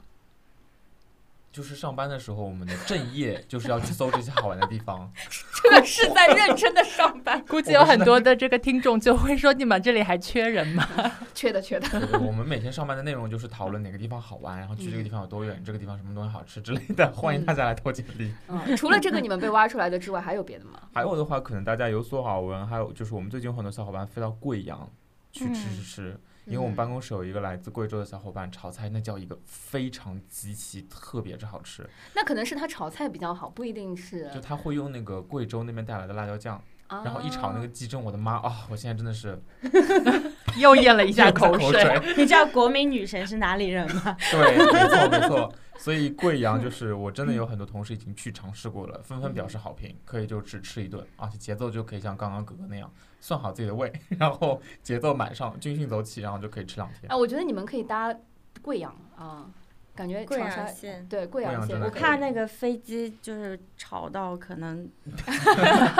[1.54, 5.08] 就是上班的时候，我们的正业就是要去搜这些好玩的地方。
[5.62, 10.84] 这个是在认真的上班， 估计有很多的这个听众就会说：“你们这里还缺人吗
[11.32, 12.18] 缺的缺的。
[12.18, 17.12] 我们每天上班的内容就是讨论哪个地方好玩，然后去这个地方有多远，这个地方什么东西好吃之类的。
[17.12, 18.34] 欢迎大家来投简历。
[18.48, 20.80] 嗯，除了这个你们被挖出来的之外，还有别的吗？
[20.92, 24.90] 还有的话，可能大家有所耳闻，还有就是我们最近有很多小伙伴飞到贵阳
[25.30, 26.20] 去吃吃吃。
[26.46, 31.88] 因为我们办公室有一个来自贵州的小伙伴，炒菜那叫一个非常极其特别之好吃。
[32.14, 34.30] 那可能是他炒菜比较好，不一定是。
[34.34, 38.66] 就他会用那个贵州那边带来的辣椒酱，然后一炒那个鸡胗，我的妈啊！
[38.70, 39.40] 我现在真的是？”
[40.60, 42.00] 又咽了一下口口水。
[42.16, 44.16] 你知道国民女神是哪里人吗？
[44.30, 45.52] 对，没错没错。
[45.76, 52.90] 所以贵阳就是我真的有很多同事已经去尝试过了，纷纷表示好评，可以就只吃一顿，而且节奏就可以像刚刚哥哥那样
[53.20, 57.10] 算好自己的胃， 然后节奏满上，军训走起，然后就可以吃两天。
[57.10, 58.14] 啊，我觉得你们可以搭
[58.62, 59.50] 贵阳啊，
[59.96, 61.06] 感觉贵长沙阳线。
[61.08, 64.88] 对贵阳线，我怕那个飞机就是吵到可能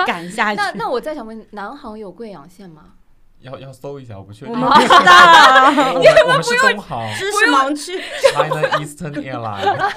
[0.07, 0.57] 赶下去。
[0.57, 2.93] 那那我再想问，南航有贵阳线吗？
[3.39, 4.53] 要要搜一下，我不确定。
[4.53, 8.01] 我们不知道， 我们不用是东航知识盲区。
[8.31, 9.91] China Eastern Airline。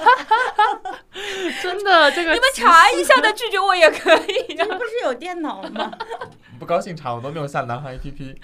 [1.61, 5.91] 真的，这个你们查一下的拒绝我也可以你不是有电脑吗？
[6.59, 8.35] 不高兴查，我都没有下南航 APP。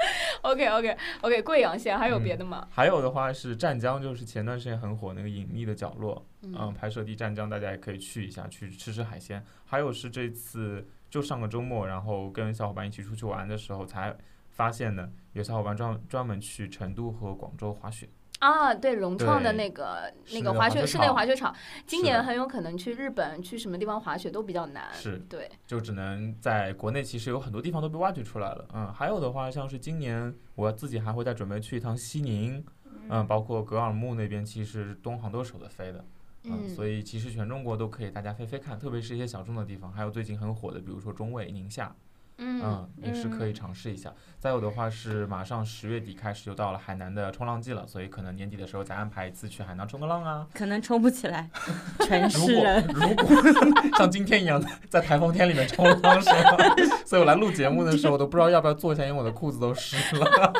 [0.41, 2.67] OK OK OK，贵阳线还有别的吗？
[2.71, 9.43] 还有的话是湛江，就是前段时间很火那个隐秘的角落，嗯嗯，拍摄地湛江，大家也可以去一下，去吃吃海鲜。
[9.65, 14.15] 还有是这次就上个周末，然后跟小伙伴一起出去玩的时候才
[14.55, 18.09] 发现的，有小伙伴专专门去成都和广州滑雪。
[18.39, 21.55] 啊，对，融创的那个那个滑雪室内滑雪场
[21.87, 24.93] 今年很有可能去日本去什么地方滑雪都比较难。
[24.93, 28.67] 是对，就只能在国内，其实有很多地方都被挖掘出来了。
[28.73, 32.63] 嗯，还有的话，像是今年我自己还会再准备去一趟西宁，
[33.09, 36.05] 嗯，包括格尔木那边，其实东航都是守着飞的。
[36.43, 41.95] 嗯，所以其实全中国都可以大家飞飞看，特别是一些小众的地方，还有最近很火的，比如说中卫、宁夏，
[42.37, 44.13] 嗯嗯，也是可以尝试一下。
[44.39, 50.45] 再有的话是马上十月底开始就到了海南的冲浪季了，所以可能年底的时候再安排一次去海南冲个浪啊。
[50.53, 51.49] 可能冲不起来，
[52.05, 52.87] 全如果是人。
[52.93, 53.41] 如果
[53.97, 56.57] 像今天一样在台风天里面冲浪是吗？
[57.05, 60.53] 所以我来录节目的时候，我都不知道要不要坐下，因为我的裤子都湿了。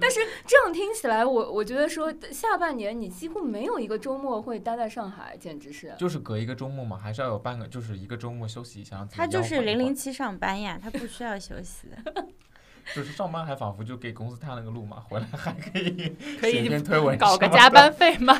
[0.00, 5.94] 但是这样听起来，我我觉得说下半年你几乎没有一个周末会待在上海，简直是。
[5.98, 8.96] 就是隔一个周末嘛，还是要有半个，就是一个周末休息一下。
[8.96, 11.88] 让自己他就是零零七上班呀，他不需要休息。
[12.94, 18.34] 就是上班还仿佛就给公司探了个路嘛，回来还可以可以推文搞个加班，费吗？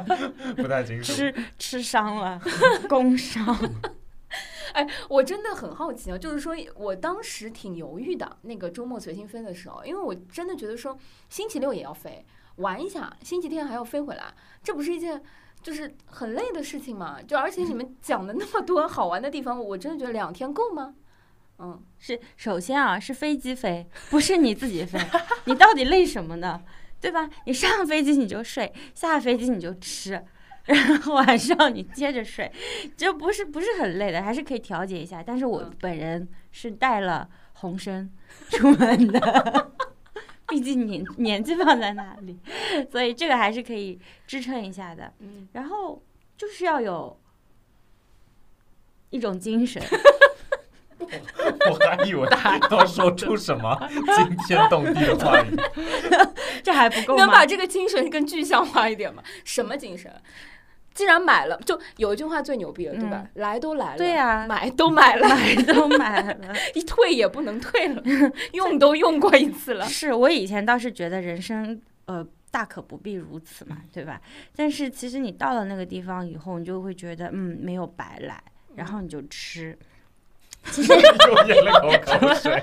[0.54, 1.12] 不太清楚。
[1.12, 2.38] 吃 吃伤了，
[2.90, 3.56] 工伤。
[4.76, 10.96] 哎我真的很好奇啊，就是说我当时挺犹豫的，那个周末随心飞的时候，因为我真的觉得说
[11.30, 12.24] 星期六也要飞
[12.56, 15.22] 玩一下，星期天还要飞回来，这不是一件
[15.62, 17.20] 就是很累的事情嘛？
[17.22, 20.94] 就而且你们讲的那么多好玩的地方，我真的觉得两天够吗？
[21.58, 24.98] 嗯，是首先啊，是飞机飞，不是你自己飞。
[25.46, 26.62] 你到底累什么呢？
[27.00, 27.30] 对吧？
[27.46, 30.22] 你上飞机你就睡，下飞机你就吃，
[30.66, 32.50] 然后晚上你接着睡，
[32.96, 35.22] 就不是不是很累的，还是可以调节一下。
[35.24, 38.10] 但是我嗯本人是带了红参
[38.50, 39.70] 出门的，
[40.48, 42.38] 毕竟年年纪放在那里，
[42.90, 45.12] 所以这个还是可以支撑一下的。
[45.20, 46.02] 嗯，然后
[46.36, 47.16] 就是要有
[49.10, 49.80] 一种精神，
[50.98, 52.28] 我还以为
[52.70, 55.56] 要说出什么惊天动地的话语。
[56.62, 57.46] 这还不够吗能把？
[57.46, 59.22] 这个精神更具象化一点吗？
[59.44, 60.12] 什么精神？
[60.96, 63.24] 既然买了，就有一句话最牛逼了，对吧？
[63.34, 66.54] 来都来了，对呀买都买了，买都买了。
[66.74, 68.02] 一退也不能退了，
[68.54, 69.84] 用都用过一次了。
[69.86, 74.20] 是我以前倒是觉得人生呃大可不必如此嘛，对吧？
[74.56, 78.42] 但是其实你到了那个地方以后，你就会觉得嗯没有白来，
[78.74, 79.78] 然后你就吃。
[80.76, 82.60] 又咽了口口水。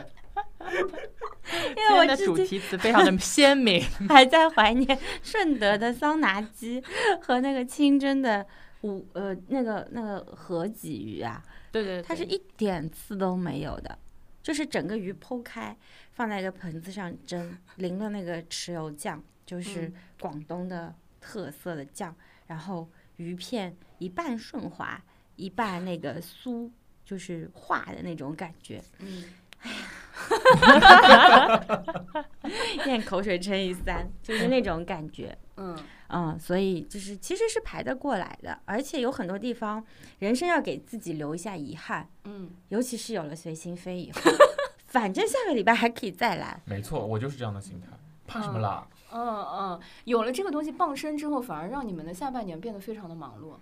[1.76, 3.82] 因为我的主题词非常的 鲜明。
[4.10, 6.84] 还在怀念顺德的桑拿鸡
[7.22, 8.46] 和那个清蒸的
[8.82, 13.98] 五呃那个那个河鲫鱼啊，对对，它是一点刺都没有的，
[14.42, 15.76] 就是整个鱼剖开，
[16.12, 19.94] 放在一个盆子上蒸，淋了那个豉油酱，就是嗯。
[20.20, 22.16] 广东的特色的酱，
[22.48, 25.02] 然后鱼片一半顺滑，
[25.36, 26.70] 一半那个酥，
[27.04, 29.26] 就是化的那种感觉，嗯，
[32.86, 35.38] 咽口水乘以三，就是那种感觉。
[35.58, 35.78] 嗯
[36.10, 39.84] 嗯，所以就是其实是排得过来的，而且有很多地方，
[40.20, 44.20] 人生要给自己留一下遗憾，嗯，尤其是有了随心飞以后，
[44.88, 46.62] 反正下个礼拜还可以再来。
[46.66, 47.88] 没错，我就是这样的心态，
[48.28, 48.88] 怕什么啦？
[49.12, 53.56] 嗯嗯，有了这个东西傍身之后，反而让你们的下半年变得非常的忙碌。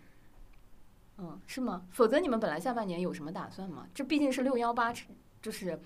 [1.18, 1.84] 嗯，是吗？
[1.92, 3.86] 否则你们本来下半年有什么打算吗？
[3.94, 4.94] 这毕竟是六幺八，
[5.42, 5.80] 就是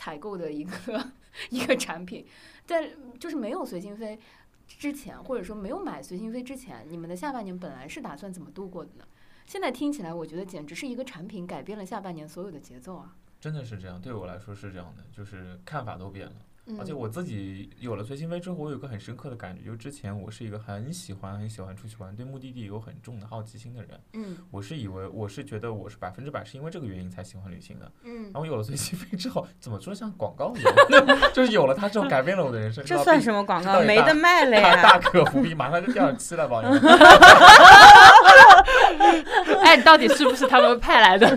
[0.00, 1.12] 采购的一个
[1.50, 2.26] 一个产品，
[2.64, 4.18] 在就是没有随心飞
[4.66, 9.04] 之前，或者说没有买随心飞之前，你们的下半年本来是打算怎么度过的呢？
[9.44, 13.14] 现在听起来，我觉得简直是一个产品改变了下半年所有的节奏啊！
[13.38, 16.32] 真的是这样，对我来说是这样的，就是看法都变了。
[16.70, 23.90] 嗯、而且我自己有了随心飞之后，我有个很深刻的感觉，就是之前我是一个很喜欢很喜欢出去玩，对目的地有很重的好奇心的人。
[24.12, 27.90] 嗯我是以为我是觉得我是百分之百是因为这个原因才喜欢旅行的。
[28.04, 32.84] 嗯然后有了随心飞之后，怎么说像广告一样， 就是有了它之后改变了我的人生。
[32.84, 33.80] 这算什么广告？
[33.80, 34.98] 没得卖了大大！
[34.98, 36.80] 可不必，马上就第二期了，朋友们。
[39.62, 41.28] 哎，到底是不是他们派来的？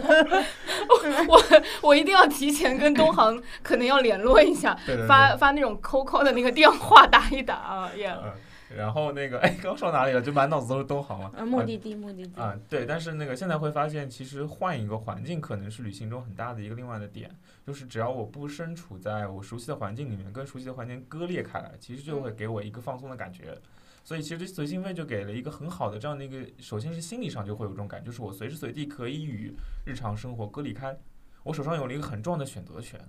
[1.27, 1.41] 我
[1.81, 8.33] 我一定要提前跟东航 可能要联络一下，对对对发发那种 QQ 的那个电话打一打啊，也、嗯，
[8.75, 10.21] 然后那个，哎，刚说哪里了？
[10.21, 11.31] 就满脑子都是东航了。
[11.37, 12.41] 呃，目的地，目的地。
[12.41, 17.29] 啊，对，但是那个现在会发现，其实换一个环境可能是旅行中很大的一个另外的点，
[17.67, 23.55] 就是只要我不身处在我熟悉的环境里面，跟熟悉的环境割裂开来，其实就会给我一个放松的感觉。
[24.03, 29.53] 所以其实随心飞就给了一个很好的这样的一个，首先是心理上就会有这种感觉，就是我随时随地可以与
[29.85, 30.97] 日常生活割离开，
[31.43, 32.99] 我手上有了一个很重要的选择权。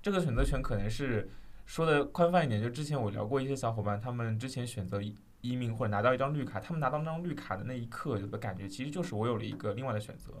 [0.00, 1.28] 这个选择权可能是
[1.66, 5.00] 说的宽泛一点，就之前我聊过一些小伙伴，他们之前选择
[5.40, 10.32] 移民或者拿到一张绿卡，他们拿到那张绿卡的那一刻有的感觉，其实就是我有了一个另外的选择。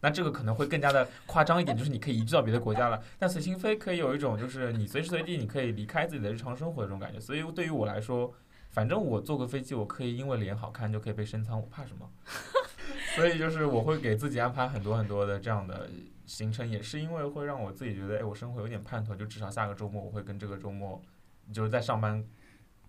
[0.00, 3.02] 那这个可能会更加的夸张一点，就是你可以移居到别的国家了。
[3.18, 7.20] 但随心飞可以有一种就是你随时随地你可以离开自己的日常生活的这种感觉。
[7.20, 8.32] 所以对于我来说，
[8.70, 12.08] 反正我坐个飞机，我可以因为脸好看就可以被升舱，我怕什么？
[13.16, 15.90] 所以就是我会给自己安排很多很多的这样的
[16.26, 21.02] 行程，也是因为会让我自己觉得，哎，我生活有点盼头，就至少下个周末我会跟这个周末
[21.52, 22.24] 就是在上班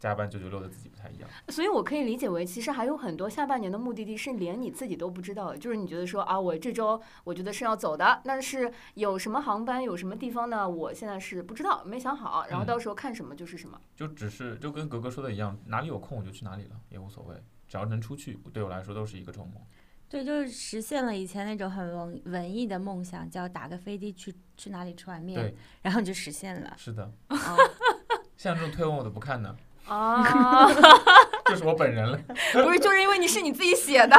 [0.02, 1.30] 加班九九六的自己不太一样。
[1.50, 10.68] 所以我可以理解为，其实还有很多下半年的目的地是连你自己都不知道的，就是你觉得说啊，我这周我觉得是要走的，但是有什么航班，有什么地方呢？
[10.68, 13.80] 我现在是不知道，没想好，然后嗯到时候看什么就是什么。
[13.96, 17.36] 就只是就跟格格说的一样，哪里有空我就去哪里了，也无所谓，
[17.68, 19.62] 只要能出去，对我来说都是一个周末。
[20.10, 26.74] 对，就是实现了以前那种很文文艺的梦想，叫打个飞的去去哪里吃碗面对，然后你就实现了。
[26.76, 27.56] 是的，啊，
[28.36, 29.56] 像这种推文我都不看的。
[29.88, 30.68] 啊，
[31.48, 32.18] 就是我本人了。
[32.54, 34.16] 不是，就是因为你是你自己写的。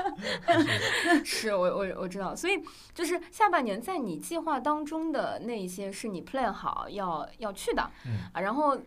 [1.24, 2.62] 是我我我知道，所以
[2.94, 8.78] 就是下半年在你计划当中的那一些是你 plan 好要要去的，嗯啊，然后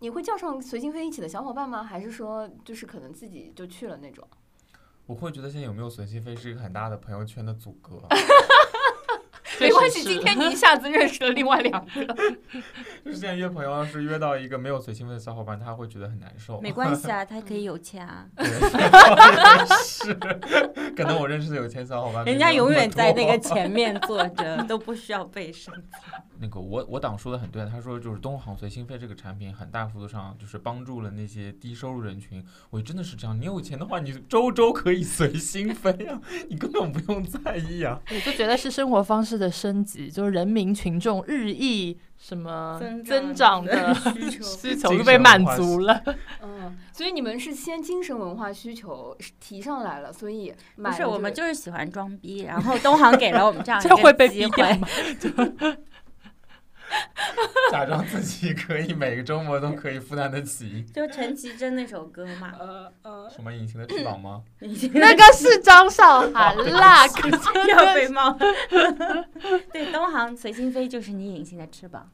[0.00, 1.82] 你会叫上随心飞一起的小伙伴吗？
[1.82, 4.26] 还是说就是可能自己就去了那种？
[5.06, 8.00] 我会觉得现在有没有随心飞是一个很大的朋友圈的阻隔，
[9.60, 12.04] 没关系，今天你一下子认识了另外两个。
[13.04, 16.60] 就是现在约朋友要是约到一个没有随心飞的小伙伴，他会觉得很难受。
[16.60, 18.46] 没关系啊， 他可以有钱啊，对，
[19.84, 20.14] 是，
[20.94, 23.40] 可能我认识的有钱小伙伴，人家永远在那个。
[23.50, 25.74] 前面坐着，都不需要背身。
[26.40, 32.42] 那个我我党说的很对，他说就是东航随心飞这个产品很大幅度上就是帮助了那些低收入人群。
[32.70, 38.00] 我真的是这样，你有钱的话，你周周可以随心飞啊，你根本不用在意啊。
[38.10, 46.02] 我就觉得是生活方式的升级，就是人民群众日益什么增增长长的需求 需求就被满足了。
[46.42, 54.80] 嗯，所以你们是先精神文化需求提上来了，所以买不是，我们就是喜欢装逼，然后东航给了我们这样 一这会被个机会。
[57.70, 60.84] 假装自己可以每个周末都可以负担得起。
[60.92, 64.42] 就陈绮贞那首歌嘛，呃呃，什么隐形的翅膀吗？
[64.94, 68.30] 那个是张韶涵啦，可是要 被骂。
[69.72, 72.10] 对，东航随心飞就是你隐形的翅膀。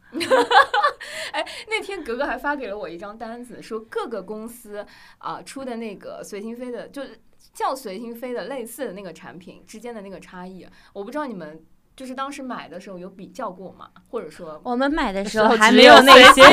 [1.33, 4.85] 哎那天格格还发给了我一张单子，说各个公司
[5.19, 7.19] 啊、出的那个随心飞的，就是
[7.53, 11.63] 叫随心飞的类似的那个产品之间的那个差异，我不知道你们
[11.97, 13.91] 就是当时买的时候有比较过吗？
[14.11, 16.53] 或者说，我们买的时时候候还没有那些东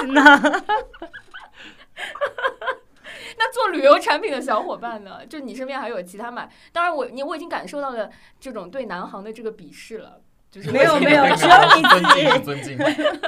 [0.00, 0.22] 西呢。
[3.36, 5.24] 那做旅游产品的小伙伴呢？
[5.26, 6.50] 就你身边还有其他买？
[6.72, 8.10] 当然我你我已经感受到了
[8.40, 10.20] 这种对南航的这个鄙视了。
[10.50, 12.78] 就是没有没有 只有你尊自己尊敬。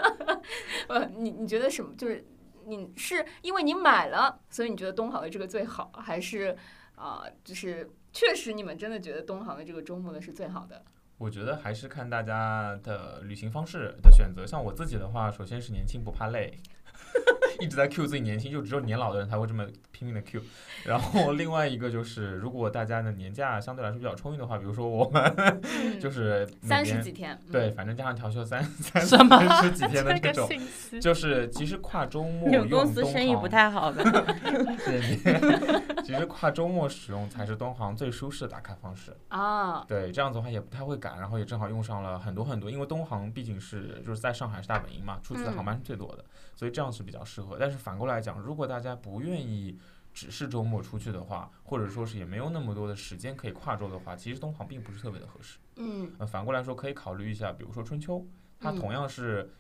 [0.89, 1.95] 呃，你你觉得什么？
[1.95, 2.25] 就是
[2.65, 6.57] 你是因为你买了，所以你觉得东航的这个最好，还是
[6.97, 10.83] 啊、就是确实你们真的觉得东航的这个周末的是最好的？
[11.21, 14.47] 我觉得还是看大家的旅行方式的选择。
[14.47, 16.59] 像我自己的话，首先是年轻不怕累，
[17.61, 20.41] 一直在 Q 自己年轻，就只有年老的人才会这么拼命的 Q。
[20.85, 30.49] 然后另外一个就是，如果大家的年假相对来说比较充裕的话，比如说我们嗯， 就是每三十几天，嗯对，，反正加上调休三三十几天的这种，
[31.01, 34.03] 就是其实跨周 末你用们公司东生意不航太好的？
[34.79, 36.03] 谢谢你。
[36.03, 39.15] 其实跨周末使用才是东航最舒适的打卡方式。
[39.29, 46.25] 啊，对，这样子的话也不太会赶，然后也正好用上了很多很多，因为东航毕竟是就是在上海是大本营嘛，出去的航班是最多的，
[46.57, 47.50] 所以这样是比较适合。
[47.59, 49.79] 但是反过来讲，如果大家不愿意
[50.13, 55.59] 只是周末出去的话，或者说是也没有那么多的时间可以跨周的话，其实东航并不是特别的合适。
[55.77, 58.27] 嗯呃，反过来说可以考虑一下，比如说春秋，
[58.59, 59.51] 它嗯同样是。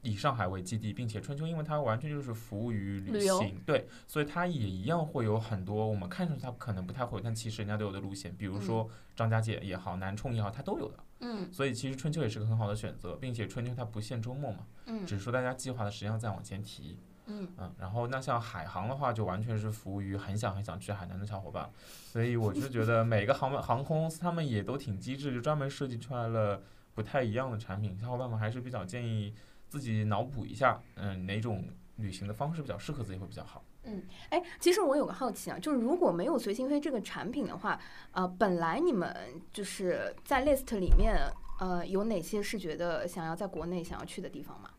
[0.00, 10.94] 以上海为基地，并且春秋，因为它完全就是服务于旅行，对，所以它也一样会有很多我们看上去它可能不太会，但其实人家都有的路线，比如说张家界也好，南充也好，它都有的。
[11.18, 16.96] 嗯所以其实春秋也是个很好的选择，并且春秋它不限周末嘛，嗯只是说大家计划的时间要再往前提。
[17.28, 21.70] 嗯嗯，然后那像海航的话，就完全是服务于很想很想去海南的小伙伴，
[22.10, 26.62] 所以我就觉得每个航班航空公司他们也都挺机智，就专门设计出来了
[26.94, 29.34] 不太一样的产品，小伙伴们还是比较建议
[29.68, 31.64] 自己脑补一下，嗯，哪种
[31.96, 33.62] 旅行的方式比较适合自己会比较好。
[33.84, 37.78] 嗯哎，其实我有个好奇啊，就是如果没有随心飞这个产品的话，
[38.12, 39.14] 呃，本来你们
[39.52, 41.16] 就是在 list 里面，
[41.60, 44.70] 呃，有哪些是觉得想要在国内想要去的地方吗？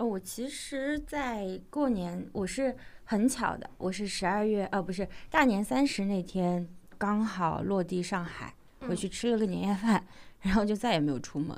[0.00, 2.74] 呃，我其实，在过年我是
[3.04, 10.02] 很巧的，我是十二月，呃，不是大年三十那天刚好落地上海，回去吃了个年夜饭，
[10.40, 11.54] 然后就再也没有出门。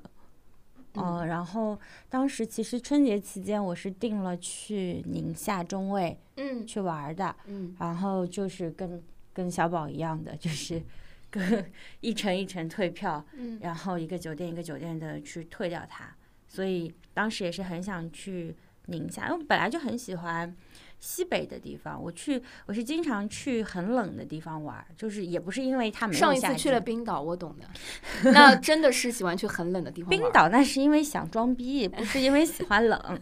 [0.94, 1.78] 呃，然后
[2.08, 6.66] 当时其实春节期间我是定了去宁夏中卫嗯。
[6.66, 7.76] 去玩的，嗯。
[7.78, 9.00] 然后就是跟
[9.32, 10.82] 跟小宝一样的，就是
[11.30, 11.64] 跟
[12.02, 13.60] 一程一程退票，嗯。
[13.62, 16.12] 然后一个酒店一个酒店的去退掉它，
[16.52, 18.54] 所以当时也是很想去
[18.86, 20.54] 宁夏，因为本来就很喜欢
[21.00, 22.00] 西北的地方。
[22.00, 27.66] 我去我是经常去很冷的地方玩儿，就是也不是因为它没有上一次去了冰岛，我懂的。
[28.32, 33.20] 那真的是喜欢去很冷的地方冰岛那是因为想装逼，不是因为喜欢冷。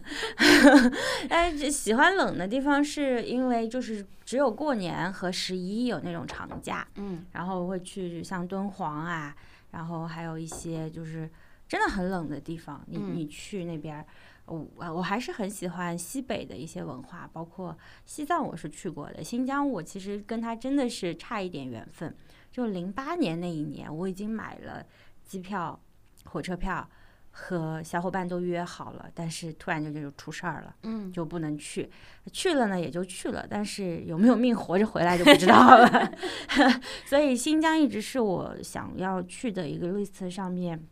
[1.29, 9.33] 但是喜欢冷的地方是因为就是只有过年和十一有那种长假，嗯然后会去像敦煌啊，
[9.71, 11.29] 然后还有一些就是
[11.71, 14.05] 真的很冷的地方，你嗯你去那边儿，
[14.45, 22.13] 我我还是很喜欢西北的一些文化，包括西藏我是去过的，新疆我其实跟它真的是差一点缘分，
[22.51, 24.85] 就零八年那一年我已经买了
[25.23, 25.79] 机票、
[26.25, 26.85] 火车票，
[27.31, 31.89] 和小伙伴都约好了，但是突然就就出事儿了，嗯，就不能去。
[32.33, 36.11] 去了呢也就去了，但是有没有命活着回来就不知道了。
[37.07, 40.85] 所以新疆一直是我想要去的一个 list 上面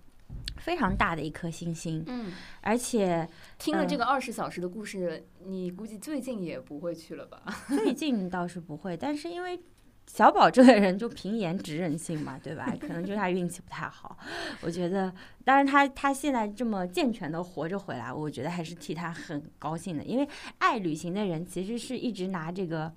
[0.57, 2.31] 非常大的一颗星星，嗯，
[2.61, 3.27] 而且
[3.57, 7.41] 听了这个二十小时的故事，你估计最近也不会去了吧？
[7.67, 9.59] 最近倒是不会，但是因为
[10.07, 12.73] 小宝这个人就凭颜值任性嘛，对吧？
[12.81, 14.17] 可能就是他运气不太好。
[14.61, 15.13] 我觉得，
[15.43, 20.03] 当然他他现在这么健全的活着回来，我觉得还是替他很高兴的。
[20.03, 20.27] 因为
[20.57, 22.91] 爱旅行的人其实是一直拿这个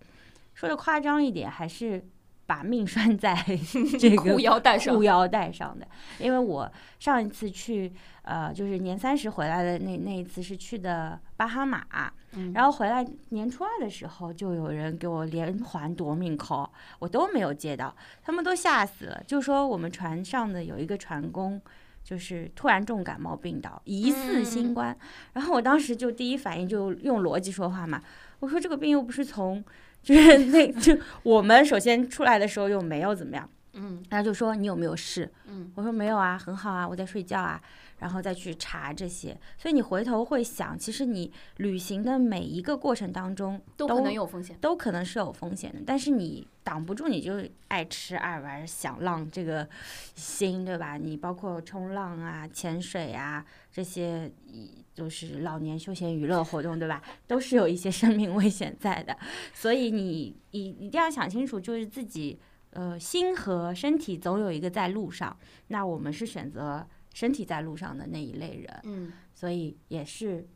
[0.55, 2.03] 说的夸张一点，还是
[2.47, 3.35] 把命拴在
[3.99, 5.87] 这个裤腰带上裤，腰带上的。
[6.19, 16.69] 因为我上一次去，呃，就是年三十回来的那那一次是去的巴哈马，嗯然后回来年初二的时候，就有人给我连环夺命 call，
[16.99, 21.61] 我都没有接到，他们都吓死了，就说我们船上的有一个船工。
[22.05, 24.99] 就是突然重感冒病倒，疑似新冠。
[25.35, 28.03] 然后我当时就第一反应就用逻辑说话嘛，
[28.41, 29.63] 我说这个病又不是从，
[30.03, 35.31] 就是那就我们首先出来的时候又没有怎么样，嗯然后就说你有没有事？
[35.47, 37.61] 嗯我说没有啊，很好啊，我在睡觉啊，
[37.99, 39.39] 然后再去查这些。
[39.57, 44.57] 所以你回头会想，其实你旅行的每一个过程当中都可能有风险。
[44.61, 49.69] 都可能是有风险的，但是你挡不住，你就爱吃爱玩想浪这个
[50.15, 50.97] 心，对吧？
[50.97, 57.03] 你包括冲浪啊、潜水啊这些，一就是老年休闲娱乐活动，对吧？
[57.27, 59.17] 都是有一些生命危险在的，
[59.55, 62.39] 所以你一一定要想清楚，就是自己
[62.73, 65.37] 呃心和身体总有一个在路上。
[65.69, 70.47] 那我们是选择身体在路上的那一类人，嗯，所以也是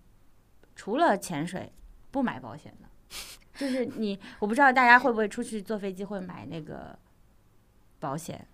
[0.75, 1.73] 除了潜水
[2.11, 2.89] 不买保险的，
[3.55, 6.99] 就是你，我不知道大家会不会出去坐飞机会买那个
[7.99, 8.47] 保险，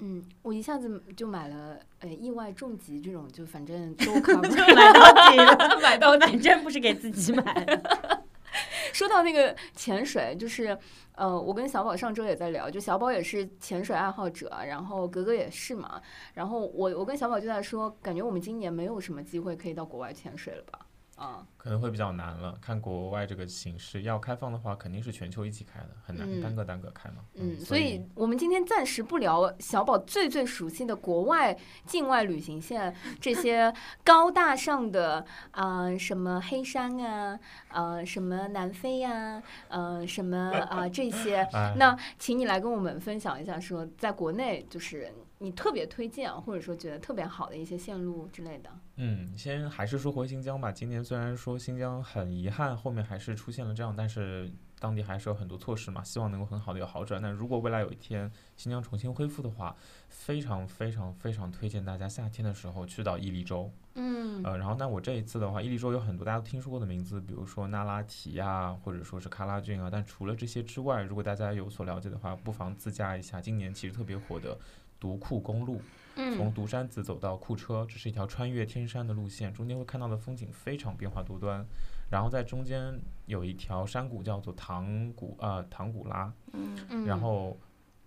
[0.00, 4.74] 嗯，我一下子就买了，呃，意外重疾这种，就反正都 cover。
[4.74, 8.24] 买到底了，买到反正不是给自己买的。
[8.98, 10.76] 说到那个潜水，就是
[11.14, 16.02] 呃，我跟小宝上周也在聊，就小宝也是潜水爱好者，然后格格也是嘛。
[16.34, 20.80] 然后我我跟小宝就在说，感觉我们今年没有什么机会可以到国外潜水了吧？
[21.18, 22.56] 啊，可能会比较难了。
[22.62, 27.16] 看国外这个形势，要开放的话，肯定是全球一起开的，很难嗯单个单个开嘛。
[27.34, 33.72] 嗯，所所以我们今天暂时不聊小宝最最熟悉的国外境外旅行线这些
[34.04, 37.38] 高大上的啊、呃什么黑山啊，
[37.70, 40.36] 呃，什么南非呀、呃，什么
[40.70, 41.38] 啊、这些。
[41.52, 48.70] 哎 那请你来跟我们分享一下，说在国内就是你特别推荐啊，或者说觉得特别好的一些线路之类的。
[48.96, 50.72] 嗯，先还是说回新疆吧。
[50.72, 57.22] 今年虽然说新疆很遗憾，后面还是出现了这样，但是当地还是有很多措施嘛，希望能够很好的有好转。
[57.22, 59.76] 那如果未来有一天新疆重新恢复的话，
[60.08, 63.70] 非常非常非常推荐大家夏天的时候去到伊犁州。
[63.94, 69.88] 嗯呃，然后那我这一次的话，伊犁州有很多大家都听说过的名字，比如说那拉提呀，或者说是喀拉峻啊。
[69.90, 74.56] 但除了这些之外，如果大家有所了解的话，不妨自驾一下今年其实特别火的
[74.98, 75.80] 独库公路。
[76.36, 81.64] 从嗯独山子走到库车，这是一条穿越天山的路线，中间会看到的风景非常变化多端。
[82.10, 82.92] 然后在中间
[83.26, 87.56] 有一条山谷叫做唐古呃唐古拉，嗯，然后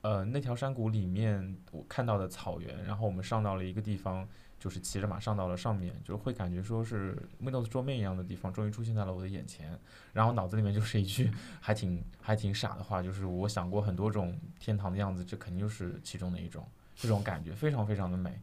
[0.02, 4.28] 呃那条山谷里面我看到的草原，然后我们上到了一个地方，
[4.60, 9.80] 就是骑着马上到了上面，就会感觉说是 Windows 桌面一样的地方，终于出现在了我的眼前。
[10.12, 11.32] 然后脑子里面就是一句
[11.62, 16.68] 还挺还挺傻的话，就是我想过很多种天堂的样子，这肯定就是其中的一种。
[16.96, 18.40] 这种感觉非常非常的美。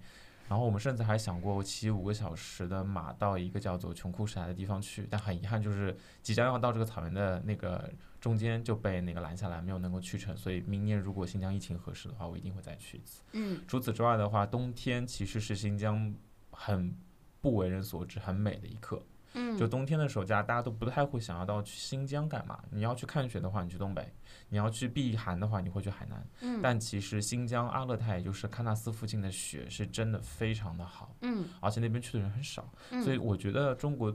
[0.48, 10.34] 然后我们甚至还想过骑五个小时的马到一个叫做琼库什台的地方去，但很遗憾就是即将要到这个草原的那个中间就被那个拦下来，没有能够去成。
[10.34, 13.22] 所以明年如果新疆疫情合适的话，我一定会再去一次。
[13.32, 16.14] 嗯除此之外的话，冬天其实是新疆
[16.50, 16.96] 很
[17.42, 19.02] 不为人所知、很美的一刻。
[19.38, 22.58] 嗯，就冬天的时候，大家大家都不太会想要到去新疆干嘛。
[22.70, 24.02] 你要去看雪的话，你去东北；
[24.48, 26.26] 你要去避寒的话，你会去海南。
[26.40, 34.14] 嗯但其实新疆阿勒泰，也就是喀纳斯附近的雪是真的非常的好，嗯而且那边去的人很少，嗯，所以我觉得中国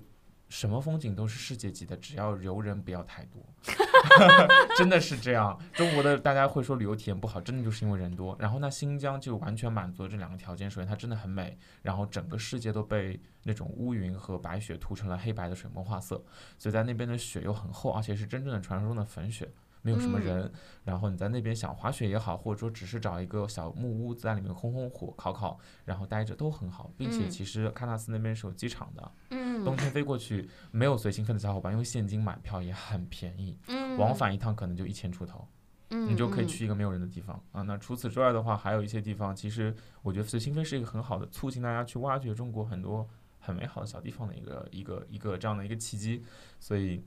[0.49, 3.41] 什么风景都是世界级的，只要游人不要太多，
[4.77, 5.59] 真的是这样。
[5.73, 8.35] 中国的大家会说旅游体验不好，真的就是因为人多。
[8.39, 16.23] 然后那新疆就完全满足了这两个条件，首先它真的很美，然后整个世界都被那种乌云和白雪涂成了黑白的水墨画色，
[16.57, 19.49] 所以在那边的雪又很厚，而且是真正的传说中的粉雪。
[19.83, 20.25] 没有什么嗯。
[20.25, 20.51] 人，
[20.83, 27.29] 然后你在那边想滑雪也好，或者说只是找一个小木屋在里面烘烘火、烤烤，然后待着都很好，并且嗯。
[27.29, 29.63] 其实喀纳斯那边是有机场的，嗯。
[29.63, 33.97] 冬天飞过去没有随心飞的小伙伴，因为现金买票也很便宜，嗯。
[33.97, 35.47] 往返一趟可能就一千出头，
[35.89, 36.47] 嗯，你就可以嗯。
[36.47, 37.61] 去一个没有人的地方啊。
[37.61, 43.07] 那除此之外的话，还有一些地方，其实我觉得随心飞是一个很好的促进大家去挖掘中国很多
[43.39, 46.23] 很美好的小地方的一个一个一个这样的一个契机。
[46.59, 47.03] 所以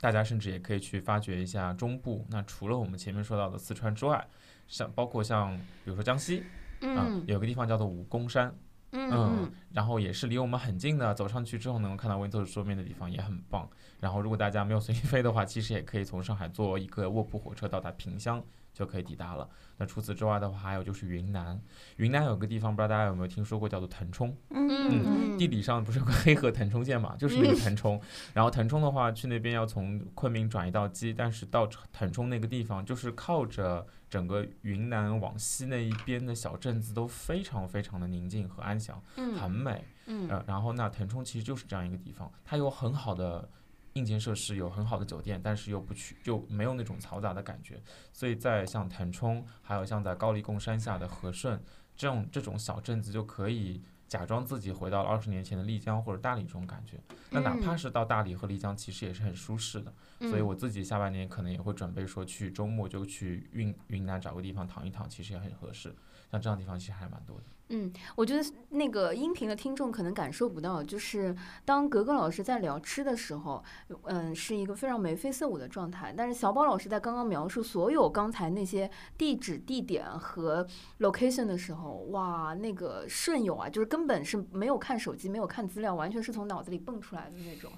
[0.00, 2.26] 大家甚至也可以去发掘一下中部。
[2.30, 4.26] 那除了我们前面说到的四川之外，
[4.68, 6.40] 像包括像比如说江西
[6.80, 8.54] 啊，嗯有个地方叫做武功山，
[8.92, 13.68] 嗯嗯，然后也是离我们很近的，走上去之后能够看到 Windows 桌面的地方也很棒。
[14.00, 18.42] 然后如果大家没有随心飞的话，其实也可以从上海坐一个卧铺火车到达萍乡
[18.74, 19.48] 就可以抵达了。
[19.78, 21.58] 那除此之外的话，还有就是云南，
[21.96, 24.36] 云南有个地方不知道大家有没有听说过，叫做腾冲。
[24.50, 28.00] 嗯嗯地理上不是有个黑河腾冲线嘛， 就是那个腾冲。
[28.34, 39.84] 然后腾冲的话，去那边要从昆明转移到鸡，但是到腾冲那个地方，就是靠着整个云南往西那一边的小镇子都非常非常的宁静和安详，很嗯美。
[40.06, 43.48] 嗯呃，然后那腾冲其实就是这样一个地方，它有很好的
[43.94, 47.80] 硬件设施，有很好的酒店，但是又不去就没有那种嘈杂的感觉。
[48.12, 51.60] 所以在像腾冲，还有像在高黎贡山下的和顺
[51.96, 56.98] 这种这种小镇子，就可以假装自己回到了二十年前的丽江或者大理这种感觉。
[57.30, 59.92] 那哪怕嗯是到大理和丽江，其实也是很舒适的。
[60.20, 65.94] 所以我自己下半年可能也会准备说去周末就去云云南找个地方躺一躺，其实也很合适。
[66.34, 67.44] 像这样的地方其实还蛮多的。
[67.68, 73.64] 嗯，我觉得那个音频的听众可能感受不到，就是当格格老师在聊吃的时候，
[74.02, 76.12] 嗯，是一个非常眉飞色舞的状态。
[76.14, 80.66] 但是小宝老师在刚刚描述所有刚才那些地址、地点和
[80.98, 87.72] location 的时候，哇，那个顺友啊，就是根本是没有看手机、没有看资料，完全是从脑子里蹦出来的那种。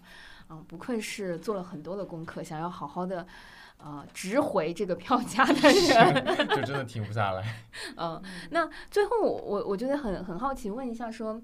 [0.49, 3.27] 嗯，不愧是做了很多的功课，想要好好的
[3.79, 6.49] 呃值回这个票价的人。
[6.49, 7.45] 就真的停不下来。
[7.97, 11.41] 嗯，那最后我我我觉得很很好奇，问一下说，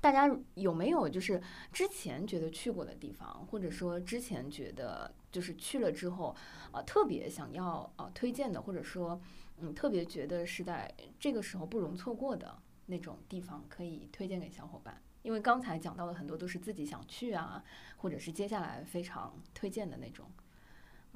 [0.00, 1.42] 大家有没有就是
[1.72, 6.34] 之前觉得去过的地方，或者说之前觉得就是去了之后，
[6.72, 9.20] 呃，特别想要呃推荐的，或者说
[9.58, 12.56] 嗯特别觉得是在这个时候不容错过的
[12.86, 15.02] 那种地方，可以推荐给小伙伴。
[15.22, 17.60] 因为刚才讲到的很多都是自己想去啊，
[17.96, 20.30] 或者是接下来非常推荐的那种。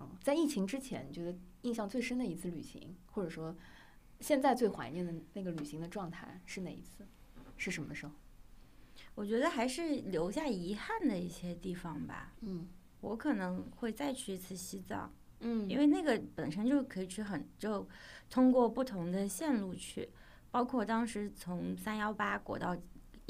[0.01, 3.55] 嗯，在疫情之前，你觉得印象最深的一次旅行，或者说
[4.20, 7.07] 现在最怀念的那个旅行的状态是哪一次？
[7.57, 8.12] 是什么时候？
[9.14, 12.32] 我觉得还是留下遗憾的一些地方吧。
[12.40, 12.68] 嗯
[13.01, 17.86] 我可能会再去一次西藏，嗯因为那个本身就可以去很就
[18.28, 20.09] 通过不同的线路去，
[20.51, 22.76] 包括当时从三幺八国道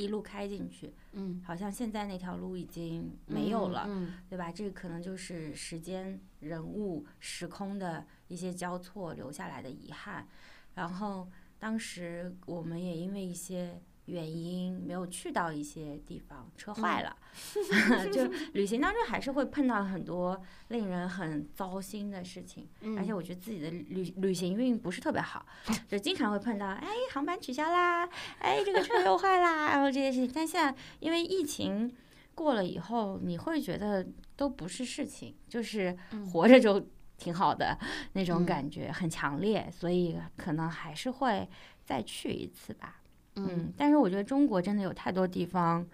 [0.00, 4.50] 一路开进去，嗯好像现在那条路已经没有了，嗯对吧？
[4.50, 10.26] 这个可能就是时间、人物、时空的一些交错留下来的遗憾。
[10.74, 11.28] 然后
[11.58, 13.80] 当时我们也因为一些
[14.10, 17.16] 原因没有去到一些地方，车坏了，
[18.12, 22.68] 就旅行当中还是会碰到很多令人很糟心的事情。
[22.80, 25.46] 嗯而且我觉得自己的旅旅行运不是特别好，
[25.88, 28.08] 就经常会碰到，哎，航班取消啦，
[28.40, 30.32] 哎，这个车又坏啦，然后这些事情。
[30.34, 31.94] 但现在因为疫情
[32.34, 34.06] 过了以后，你会觉得
[34.36, 36.84] 都不是事情，就是嗯活着就
[37.16, 37.78] 挺好的
[38.14, 41.48] 那种嗯感觉，很强烈，所以可能还是会
[41.84, 42.99] 再去一次吧。
[43.48, 45.86] 嗯，但是我觉得中国真的有太多地方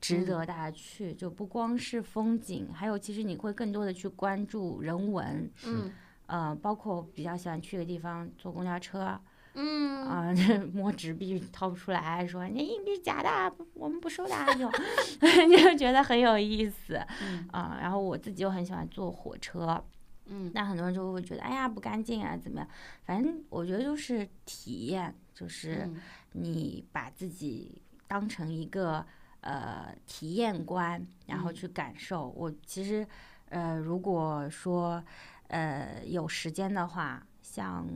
[0.00, 0.26] 值嗯。
[0.26, 5.92] 得大家去，就不光是风景，还有其实你会更多的去关注人文，嗯。
[6.26, 9.18] 呃，包括比较喜欢去的地方坐公交车
[9.54, 10.04] 嗯。
[10.06, 10.34] 啊、
[10.74, 14.70] 摸纸币掏不出来，说你硬币是假的我们不收的啊，这种
[15.50, 17.46] 就觉得很有意思嗯。
[17.52, 19.82] 啊、然后我自己又很喜欢坐火车，
[20.26, 20.50] 嗯。
[20.52, 22.68] 那很多人就会觉得哎呀不干净啊怎么样？
[23.04, 25.88] 反正我觉得就是体验，就是。
[26.36, 29.04] 嗯你把自己当成一个
[29.40, 32.28] 呃体验官，然后嗯去感受。
[32.28, 33.06] 我其实
[33.48, 35.02] 呃，如果说
[35.48, 37.86] 呃有时间的话，像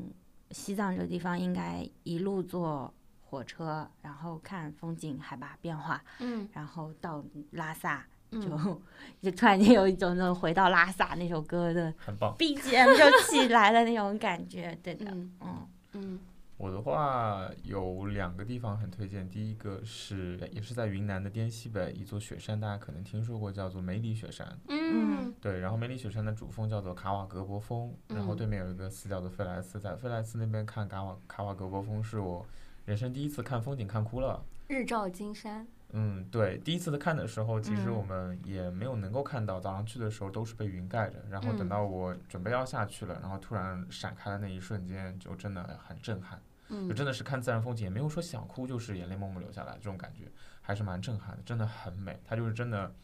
[0.50, 8.04] 西藏这个地方，应该一路坐火车，然后看风景、海拔变化，嗯然后到拉萨。
[8.32, 8.80] 嗯就
[9.20, 12.32] 就突然间有一种那种回到拉萨那首歌的很棒。
[12.38, 16.20] BGM 就起来了那种感觉，对的，嗯嗯嗯
[16.60, 24.46] 我的话有两个地方很推荐，第一个是也是在云南的滇西北一座雪山，大家可能听说过，叫做梅里雪山。
[24.68, 32.44] 嗯对，然后梅里雪山的主峰叫做卡瓦格博峰，然后嗯对面有一个寺叫做费莱斯，在费莱斯那边看卡瓦卡瓦格博峰是我
[32.84, 34.44] 人生第一次看风景看哭了。
[34.68, 35.66] 日照金山。
[35.92, 46.38] 嗯，对，第一次看的时候，其实嗯我们也没有能够看到，早上去的时候都是被云盖着，然后等嗯到我准备要下去了，然后突然闪开的那一瞬间，就真的很震撼。
[46.70, 50.30] 嗯就真的是看自然风景，也没有说想哭，就是眼泪默默流下来，这种感觉
[50.62, 52.18] 还是蛮震撼的，真的很美。
[52.24, 52.94] 它就是真的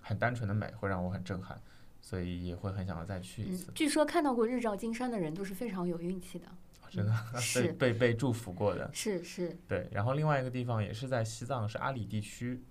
[0.00, 1.60] 很单纯的美，会让我很震撼。
[2.00, 6.46] 所以也会很想要再去一嗯次。，据说看到过日照金山的人都是非常有运气的。
[6.88, 8.88] 真的 是被被被祝福过的。
[8.94, 12.62] 是是，对，然后另外一个地方也是在西藏，是阿里地区。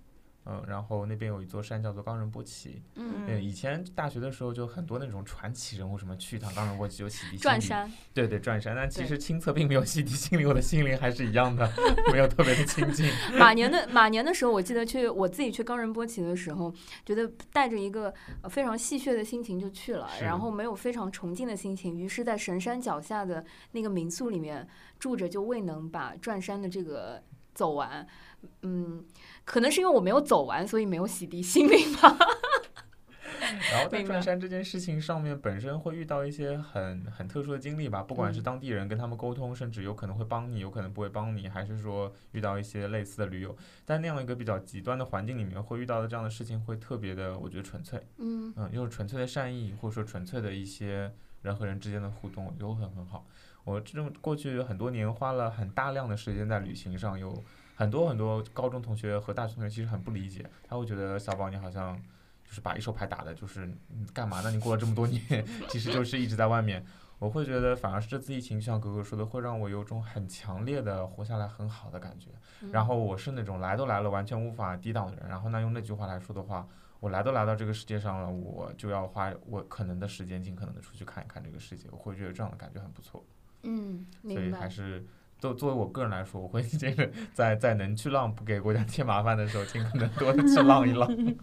[0.48, 2.82] 嗯，然后那边有一座山叫做冈仁波齐。
[2.94, 7.38] 嗯，对，以前大学的时候就很多那种传奇人物，什么去一趟冈仁波齐就洗涤心灵。
[7.40, 8.74] 转山，对对，转山。
[8.74, 11.70] 但其实亲测并没有洗涤心灵，我的心灵还是一样的，
[12.10, 13.10] 没有特别的清净。
[13.38, 16.72] 马年的马年的时候，我记得去我自己去冈仁波齐的时候，
[17.04, 24.66] 觉得带着一个呃非常戏谑的心情就去了，然后没有非常崇敬的心情，于是，在神山脚下的那个民宿里面
[24.98, 27.22] 住着，就未能把转山的这个
[27.58, 28.06] 走完。
[28.62, 29.04] 嗯，
[29.44, 32.16] 可能是因为我没有走完，所以没有洗涤心灵吧。
[33.72, 53.26] 然后 在转山这件事情上面，本身会遇到一些很很特殊的经历吧，不管是嗯当地人跟他们沟通，甚至有可能会帮你，有可能不会帮你，还是说遇到一些类似的驴友，在那样一个比较极端的环境里面，会遇到的这样的事情，会特别的，我觉得纯粹，嗯嗯，又是纯粹的善意，或者说纯粹的一些人和人之间的互动，都会很好。
[53.68, 57.44] 我这种过去很多年花了很大量的时间在旅行上，有
[57.74, 61.94] 很多很多高中同学和大学同学其实很不理解，他会觉得小宝你好像
[62.44, 64.50] 就是把一手牌打的，就是你干嘛呢？
[64.50, 65.22] 你过了这么多年，
[65.68, 66.82] 其实就是一直在外面。
[67.18, 72.30] 我会觉得反而是这次疫情，就像格格说的，会让我有种很强烈的活下来很好的感觉。
[72.62, 75.28] 嗯然后我是那种来都来了，完全无法抵挡的人。
[75.28, 76.66] 然后那用那句话来说的话，
[77.00, 81.88] 我来都来到这个世界上了，我就要花我可能的时间，尽可能的出去看一看这个世界。
[81.90, 83.24] 我会觉得这样的感觉很不错。
[83.62, 84.52] 嗯，所以。
[84.52, 85.04] 还是
[85.38, 91.08] 作作为我个人来说，我会 这个在在能去浪不给国家添麻烦的时候，尽可能多的去浪一浪。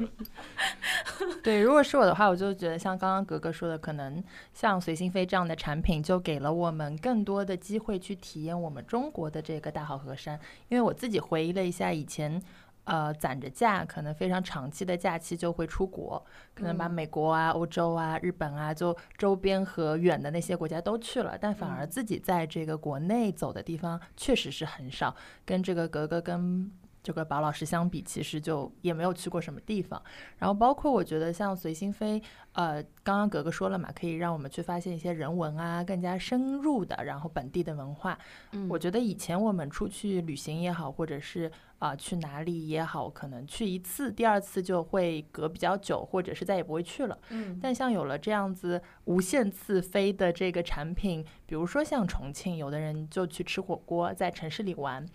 [1.41, 4.21] 对，如果是我的话，我就觉得像刚刚格格说的，可能
[4.53, 10.39] 像随心飞这样的产品，就给了我们更多的机会去体验我们中国的这个大好河山。
[10.67, 12.41] 因为我自己回忆了一下以前。
[12.85, 16.23] 呃，攒着假，可能非常长期的假期就会出国，
[16.53, 16.91] 可能把嗯。
[16.91, 21.89] 美国啊、欧洲啊、日本啊，就周边和远的那些国家都去了，但反而嗯。
[21.89, 25.15] 自己在这个国内走的地方确实是很少，
[25.45, 26.71] 跟这个格格跟
[27.05, 30.01] 这个宝老师相比，其实就也没有去过什么地方。
[30.39, 32.19] 然后包括我觉得像随心飞，
[32.53, 38.17] 呃，刚刚格格说了嘛，可以让我们去发现一些人文啊，更加深入的，然后本地的文化。
[38.53, 47.15] 嗯我觉得以前我们出去旅行也好，或者是啊、去哪里也好，可能去一次，第二次就会隔比较久，或者是再也不会去了。
[47.29, 55.05] 嗯但像有了这样子无限次飞的这个产品，比如说像重庆，有的人就去吃火锅，在城市里玩。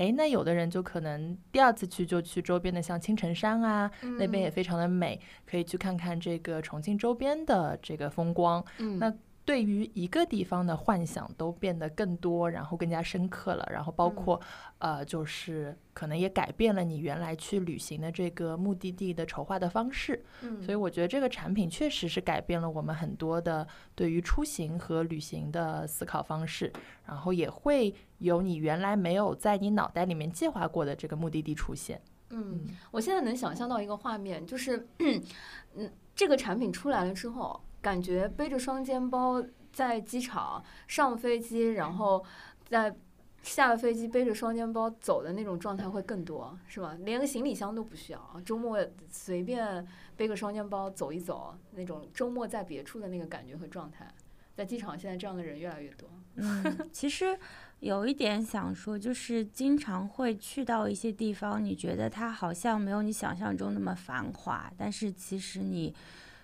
[0.00, 8.64] 诶，那有的人就可能第二次去就去周边的像青城山啊，那边也非常的美，可以去看看这个重庆周边的这个风光。
[8.78, 9.12] 嗯那
[9.50, 14.40] 对于一个地方的幻想都变得更多，然后更加深刻了，然后包括、
[14.78, 20.24] 呃，就是可能也改变了你原来去旅行的这个目的地的筹划的方式。
[20.42, 26.72] 嗯所以我觉得这个产品确实是改变了我们很多的对于出行和旅行的思考方式，
[27.04, 32.00] 然后也会有你原来没有在你脑袋里面计划过的这个目的地出现。
[32.28, 42.24] 嗯，我现在能想象到一个画面，就是，嗯，这个产品出来了之后，感觉背着双肩包在机场上飞机，然后
[42.68, 42.94] 在
[43.42, 46.94] 下了飞机背着双肩包走的那种状态会更多，是吧？
[47.00, 48.78] 连个行李箱都不需要，周末
[49.08, 54.06] 随便背个双肩包走一走，那种周末在别处的那个感觉和状态，
[54.54, 56.06] 在机场现在这样的人越来越多。
[56.34, 57.38] 嗯，其实
[57.78, 65.94] 有一点想说，就是经常会去到一些地方，你觉得它好像没有你想象中那么繁华，但是其实你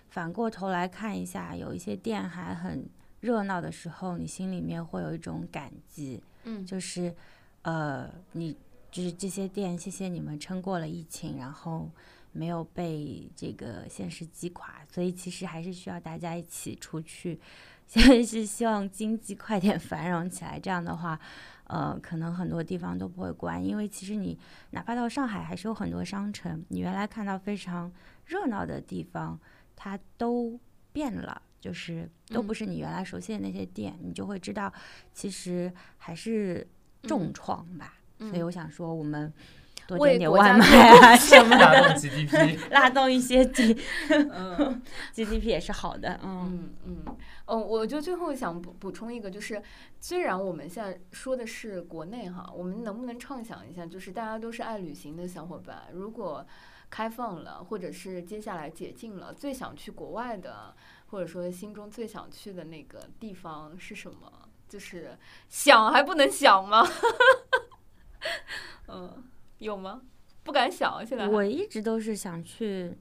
[0.09, 2.87] 反过头来看一下，有一些店还很
[3.19, 6.65] 热闹的时候，你心里面会有一种感激，嗯。
[6.65, 7.13] 就是
[7.61, 8.55] 呃，你
[8.91, 11.89] 就是这些店，谢谢你们撑过了疫情，然后。
[12.33, 17.39] 没有被这个现实击垮，所以其实还是需要大家一起出去
[17.87, 21.19] 现在是希望经济快点 繁荣起来，这样的话，
[21.63, 24.37] 呃，可能很多地方都不会关，因为其实你
[24.69, 27.91] 哪怕到上海，还是有很多商城，你原来看到非常
[28.25, 29.39] 热闹的地方，
[29.77, 30.59] 它都
[30.91, 34.73] 变了，就是都不嗯是你原来熟悉的那些店，你就会知道，
[35.13, 36.67] 其实还是
[37.03, 37.33] 重嗯。
[37.33, 37.93] 创吧。
[38.17, 38.29] 嗯。
[38.29, 39.31] 所以我想说，我们
[39.87, 43.77] 多为点点国外卖啊什么拉的，动 GDP， 拉动一些 G
[44.09, 44.81] 嗯
[45.15, 46.73] GDP 也是好的，嗯。
[46.85, 49.61] 嗯嗯，哦，我就最后想补补充一个，就是
[49.99, 56.45] 虽然我们现在说的是国内哈，我们能不能畅想一下，就是大家都是爱旅行的小伙伴，如果
[56.89, 60.73] 开放了，或者是接下来解禁了，最想去国外的，
[61.07, 64.31] 或者说心中最想去的那个地方是什么？
[64.67, 65.17] 就是
[65.47, 66.85] 想还不能想吗？
[68.89, 69.23] 嗯，
[69.59, 70.01] 有吗？
[70.43, 72.95] 不敢想，现在我一直都是想去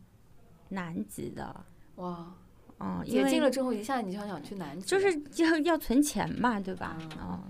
[0.71, 1.65] 南极的，
[1.97, 2.35] 哇，
[2.81, 6.97] 嗯，因解禁了之后，一下你就想去南极，就是要要存钱嘛，对吧？
[6.99, 7.41] 嗯哦，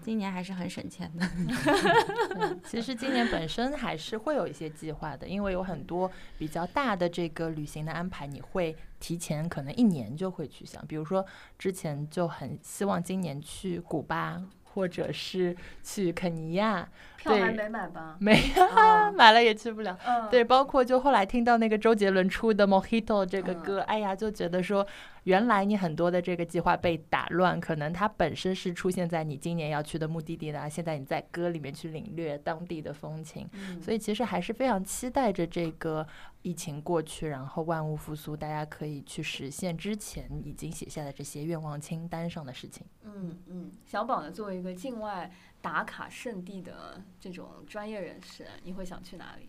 [0.00, 1.28] 今年还是很省钱的。
[2.34, 10.86] 对 其实今年本身还是会有一些计划的，因为有很多比较大的这个旅行的安排，你会提前可能一年就会去想。
[10.86, 11.24] 比如说
[11.58, 16.88] 之前就很希望今年去古巴，或者是去肯尼亚，
[17.24, 18.16] 票还对没买吧？
[18.20, 19.98] 没啊买了也去不了。
[20.06, 24.86] 嗯，对，包括就后来听到那个周杰伦出的《Mojito》这个嗯歌，哎呀，就觉得说，
[25.24, 36.06] 原来你很多的这个计划被打乱，可能它本身是出现在你今年要去的目的地的，现在你在歌里面去领略当地的风情，嗯所以其实还是非常期待着这个
[36.42, 42.84] 疫情过去，然后万物复苏，大家可以去实现之前已经写下的这些愿望清单上的事情。
[43.04, 45.30] 嗯嗯，小宝呢，作为一个境外
[45.64, 49.48] 打卡圣地的这种专业人士，你会想去哪里？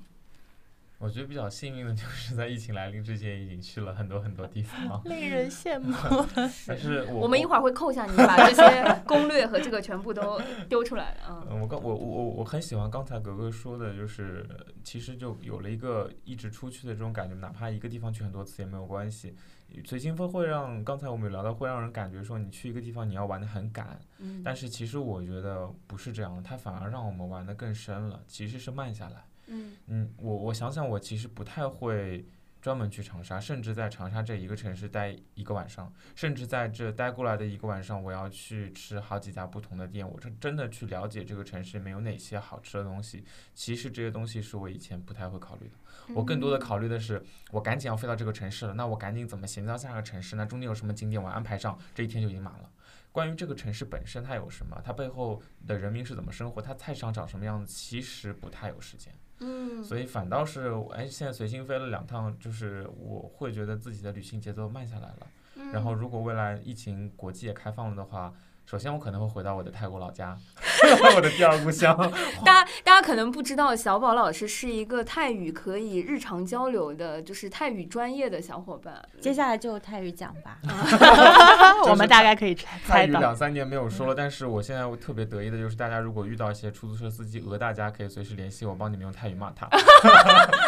[0.98, 5.94] 我觉得比较幸运的就是在疫情来临之前已经去了很多很多地方， 令人羡慕。
[6.66, 10.40] 但是我我们一会儿会扣下你，把这些攻略和这个全部都
[10.70, 11.18] 丢出来。
[11.28, 14.48] 嗯嗯，我刚我我我我很喜欢刚才格格说的，就是
[14.86, 19.36] 其实就有了一个一直出去的这种感觉，哪怕一个地方去很多次也没有关系。
[19.84, 29.26] 随心飞会让刚才我们有聊到，会让人感觉说你去一个地方你要玩的很赶，嗯，但是其实我觉得不是这样的，它反而让我们玩的更深了，其实是慢下来。
[29.48, 32.26] 嗯嗯，我我想想，我其实不太会
[32.66, 43.24] 专门去长沙，甚至在长沙这一个城市待一个晚上，甚至在这待过来的一个晚上，我要去吃好几家不同的店，我是真的去了解这个城市里面有哪些好吃的东西。
[43.54, 45.76] 其实这些东西是我以前不太会考虑的，
[46.16, 50.36] 我更多的考虑的是，我赶紧要飞到这个城市了，那我赶紧怎么衔接到下个城市？
[50.36, 52.72] 那中间有什么景点我安排上，这一天就已经满了。
[53.12, 59.14] 关于这个城市本身它有什么，它背后的人民是怎么生活，它菜市场长什么样子，其实不太有时间。
[59.40, 65.28] 嗯，所以反倒是，哎，现在随心飞了两趟，就是我会觉得自己的旅行节奏慢下来了。
[65.58, 68.34] 嗯然后，如果未来疫情国际也开放了的话，
[68.66, 70.36] 首先我可能会回到我的泰国老家，
[71.16, 71.96] 我的第二故乡。
[72.44, 79.00] 大家大家可能不知道，小宝老师是一个泰语可以日常交流的，就是泰语专业的小伙伴。
[79.22, 80.58] 接下来就泰语讲吧。
[81.88, 83.12] 我们大概可以猜泰语。
[83.12, 89.70] 两三年没有说了，但是我现在特别得意的就是，大家如果遇到一些出租车司机讹大家，可以随时联系我，帮你们用泰语骂他。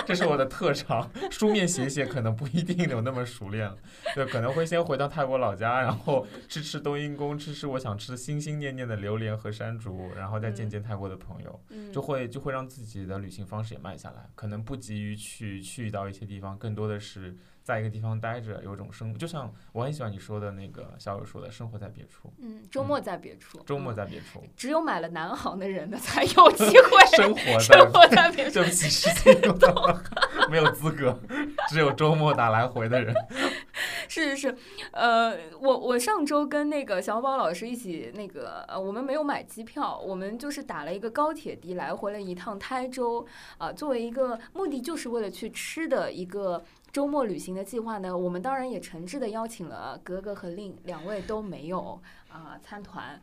[0.05, 3.75] 这是我的特长，书面写写可能不一定有那么熟练了，
[4.13, 22.31] 对，可能会先回到泰国老家，然后吃吃冬阴功，吃吃我想吃心心念念的榴莲和山竹，然后再见见泰国的朋友，嗯就会就会让自己的旅行方式也慢下来，可能不急于去去到一些地方，更多的是在一个地方待着，有种生，就像我很喜欢你说的那个小友说的，生活在别处。
[22.37, 28.15] 嗯，周末在别处，周末嗯在别处，只有买了南航的人呢，才有机会生 活生活在。
[28.15, 28.51] 在别处。
[28.63, 30.01] 对不起，时间用到了，
[30.49, 31.19] 没有资格，
[31.67, 33.13] 只有周末打来回的人。
[34.07, 34.57] 是是是，
[34.91, 46.63] 呃，我我上周跟那个小宝老师一起，那个呃，我们没有买机票，我们就是打了一个高铁的来回了一趟台州，啊、作为一个目的就是为了去吃的一个。
[46.91, 53.21] 周末旅行的计划呢，我们当然也诚挚的邀请了格格和令两位都没有啊、参团。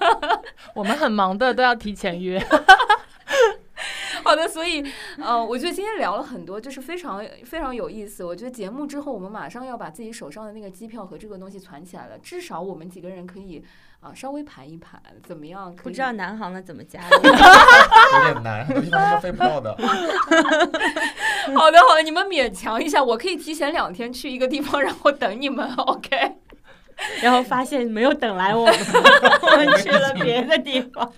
[0.74, 2.44] 我们很忙的，都要提前约。
[4.24, 4.82] 好的，所以
[5.18, 8.24] 呃，我觉得今天聊了很多，就是非常非常有意思。
[8.24, 13.62] 我觉得节目之后，我们马上要把自己手上的那个机票和这个东西攒起来了，至少我们几个人可以
[14.04, 15.74] 啊、稍微盘一盘，怎么样？
[15.74, 17.00] 可以不知道南航的怎么加？
[17.08, 19.74] 有点难，很多地方是飞不到的。
[21.56, 25.72] 好的，好的，你们勉强一下，我可以提前两天去一个地方，然后等你们。
[25.74, 26.36] OK，
[27.22, 28.74] 然后发现没有等来我们，
[29.40, 31.10] 我们去了别的地方。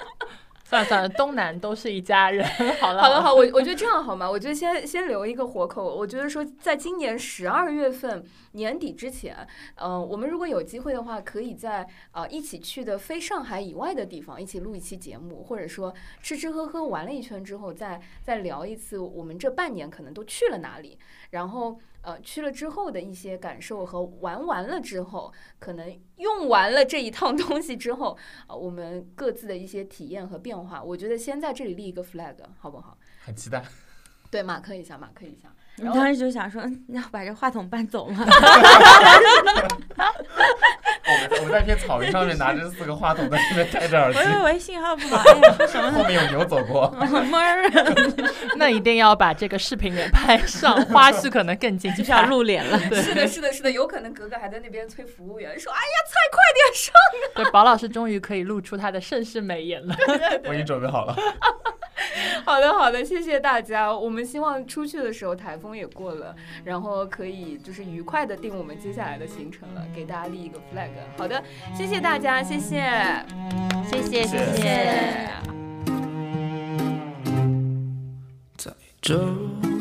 [0.69, 2.45] 算了算了，东南都是一家人。
[2.83, 4.29] 好了好的， 好，我我觉得这样好吗？
[4.29, 5.95] 我觉得先先留一个活口。
[5.95, 9.47] 我觉得说，在今年十二月份年底之前，
[9.77, 20.99] 呃，我们如果有机会的话，可以在呃一起去的非上海以外的地方一起录一期节目，或者说吃吃喝喝玩了一圈之后，再再聊一次我们这半年可能都去了哪里，
[21.31, 28.17] 然后呃去了之后的一些感受和玩完了之后，可能用完了这一趟 东西之后，
[28.47, 32.97] 呃、我们各自的一些体验和变化，我觉得先在这里立一个 flag，好不好？
[33.25, 33.65] 很期待。
[34.31, 35.53] 对，马克一下，马克一下。
[35.79, 38.25] 你当时就想说，你要把这话筒搬走吗？
[41.09, 46.93] 我们我们在一片草原上面拿着四个话筒在那边戴着耳机，喂喂喂，信号不好，哎呀，说什么 后面有牛走过。
[48.57, 52.27] 那一定要把这个视频给拍上，花絮可能更精就是要彩。
[52.27, 52.79] 露脸了。
[52.79, 56.93] 是的，是的，是的，有可能格格还在那边催服务员说：“哎呀，菜快点上。
[57.35, 59.95] 对，宝老师终于可以露出他的盛世美颜了。
[60.45, 61.17] 我已经准备好了。”
[62.45, 63.91] 好的，好的，谢谢大家。
[63.93, 70.91] 我们希望出去的时候台风也过了，然后可以就是愉快的定我们接下来的行程了，给大家立一个 flag。
[71.17, 71.43] 好的，
[71.75, 72.83] 谢谢大家，谢谢，
[73.91, 75.31] 谢谢谢谢谢。
[78.57, 79.17] 在这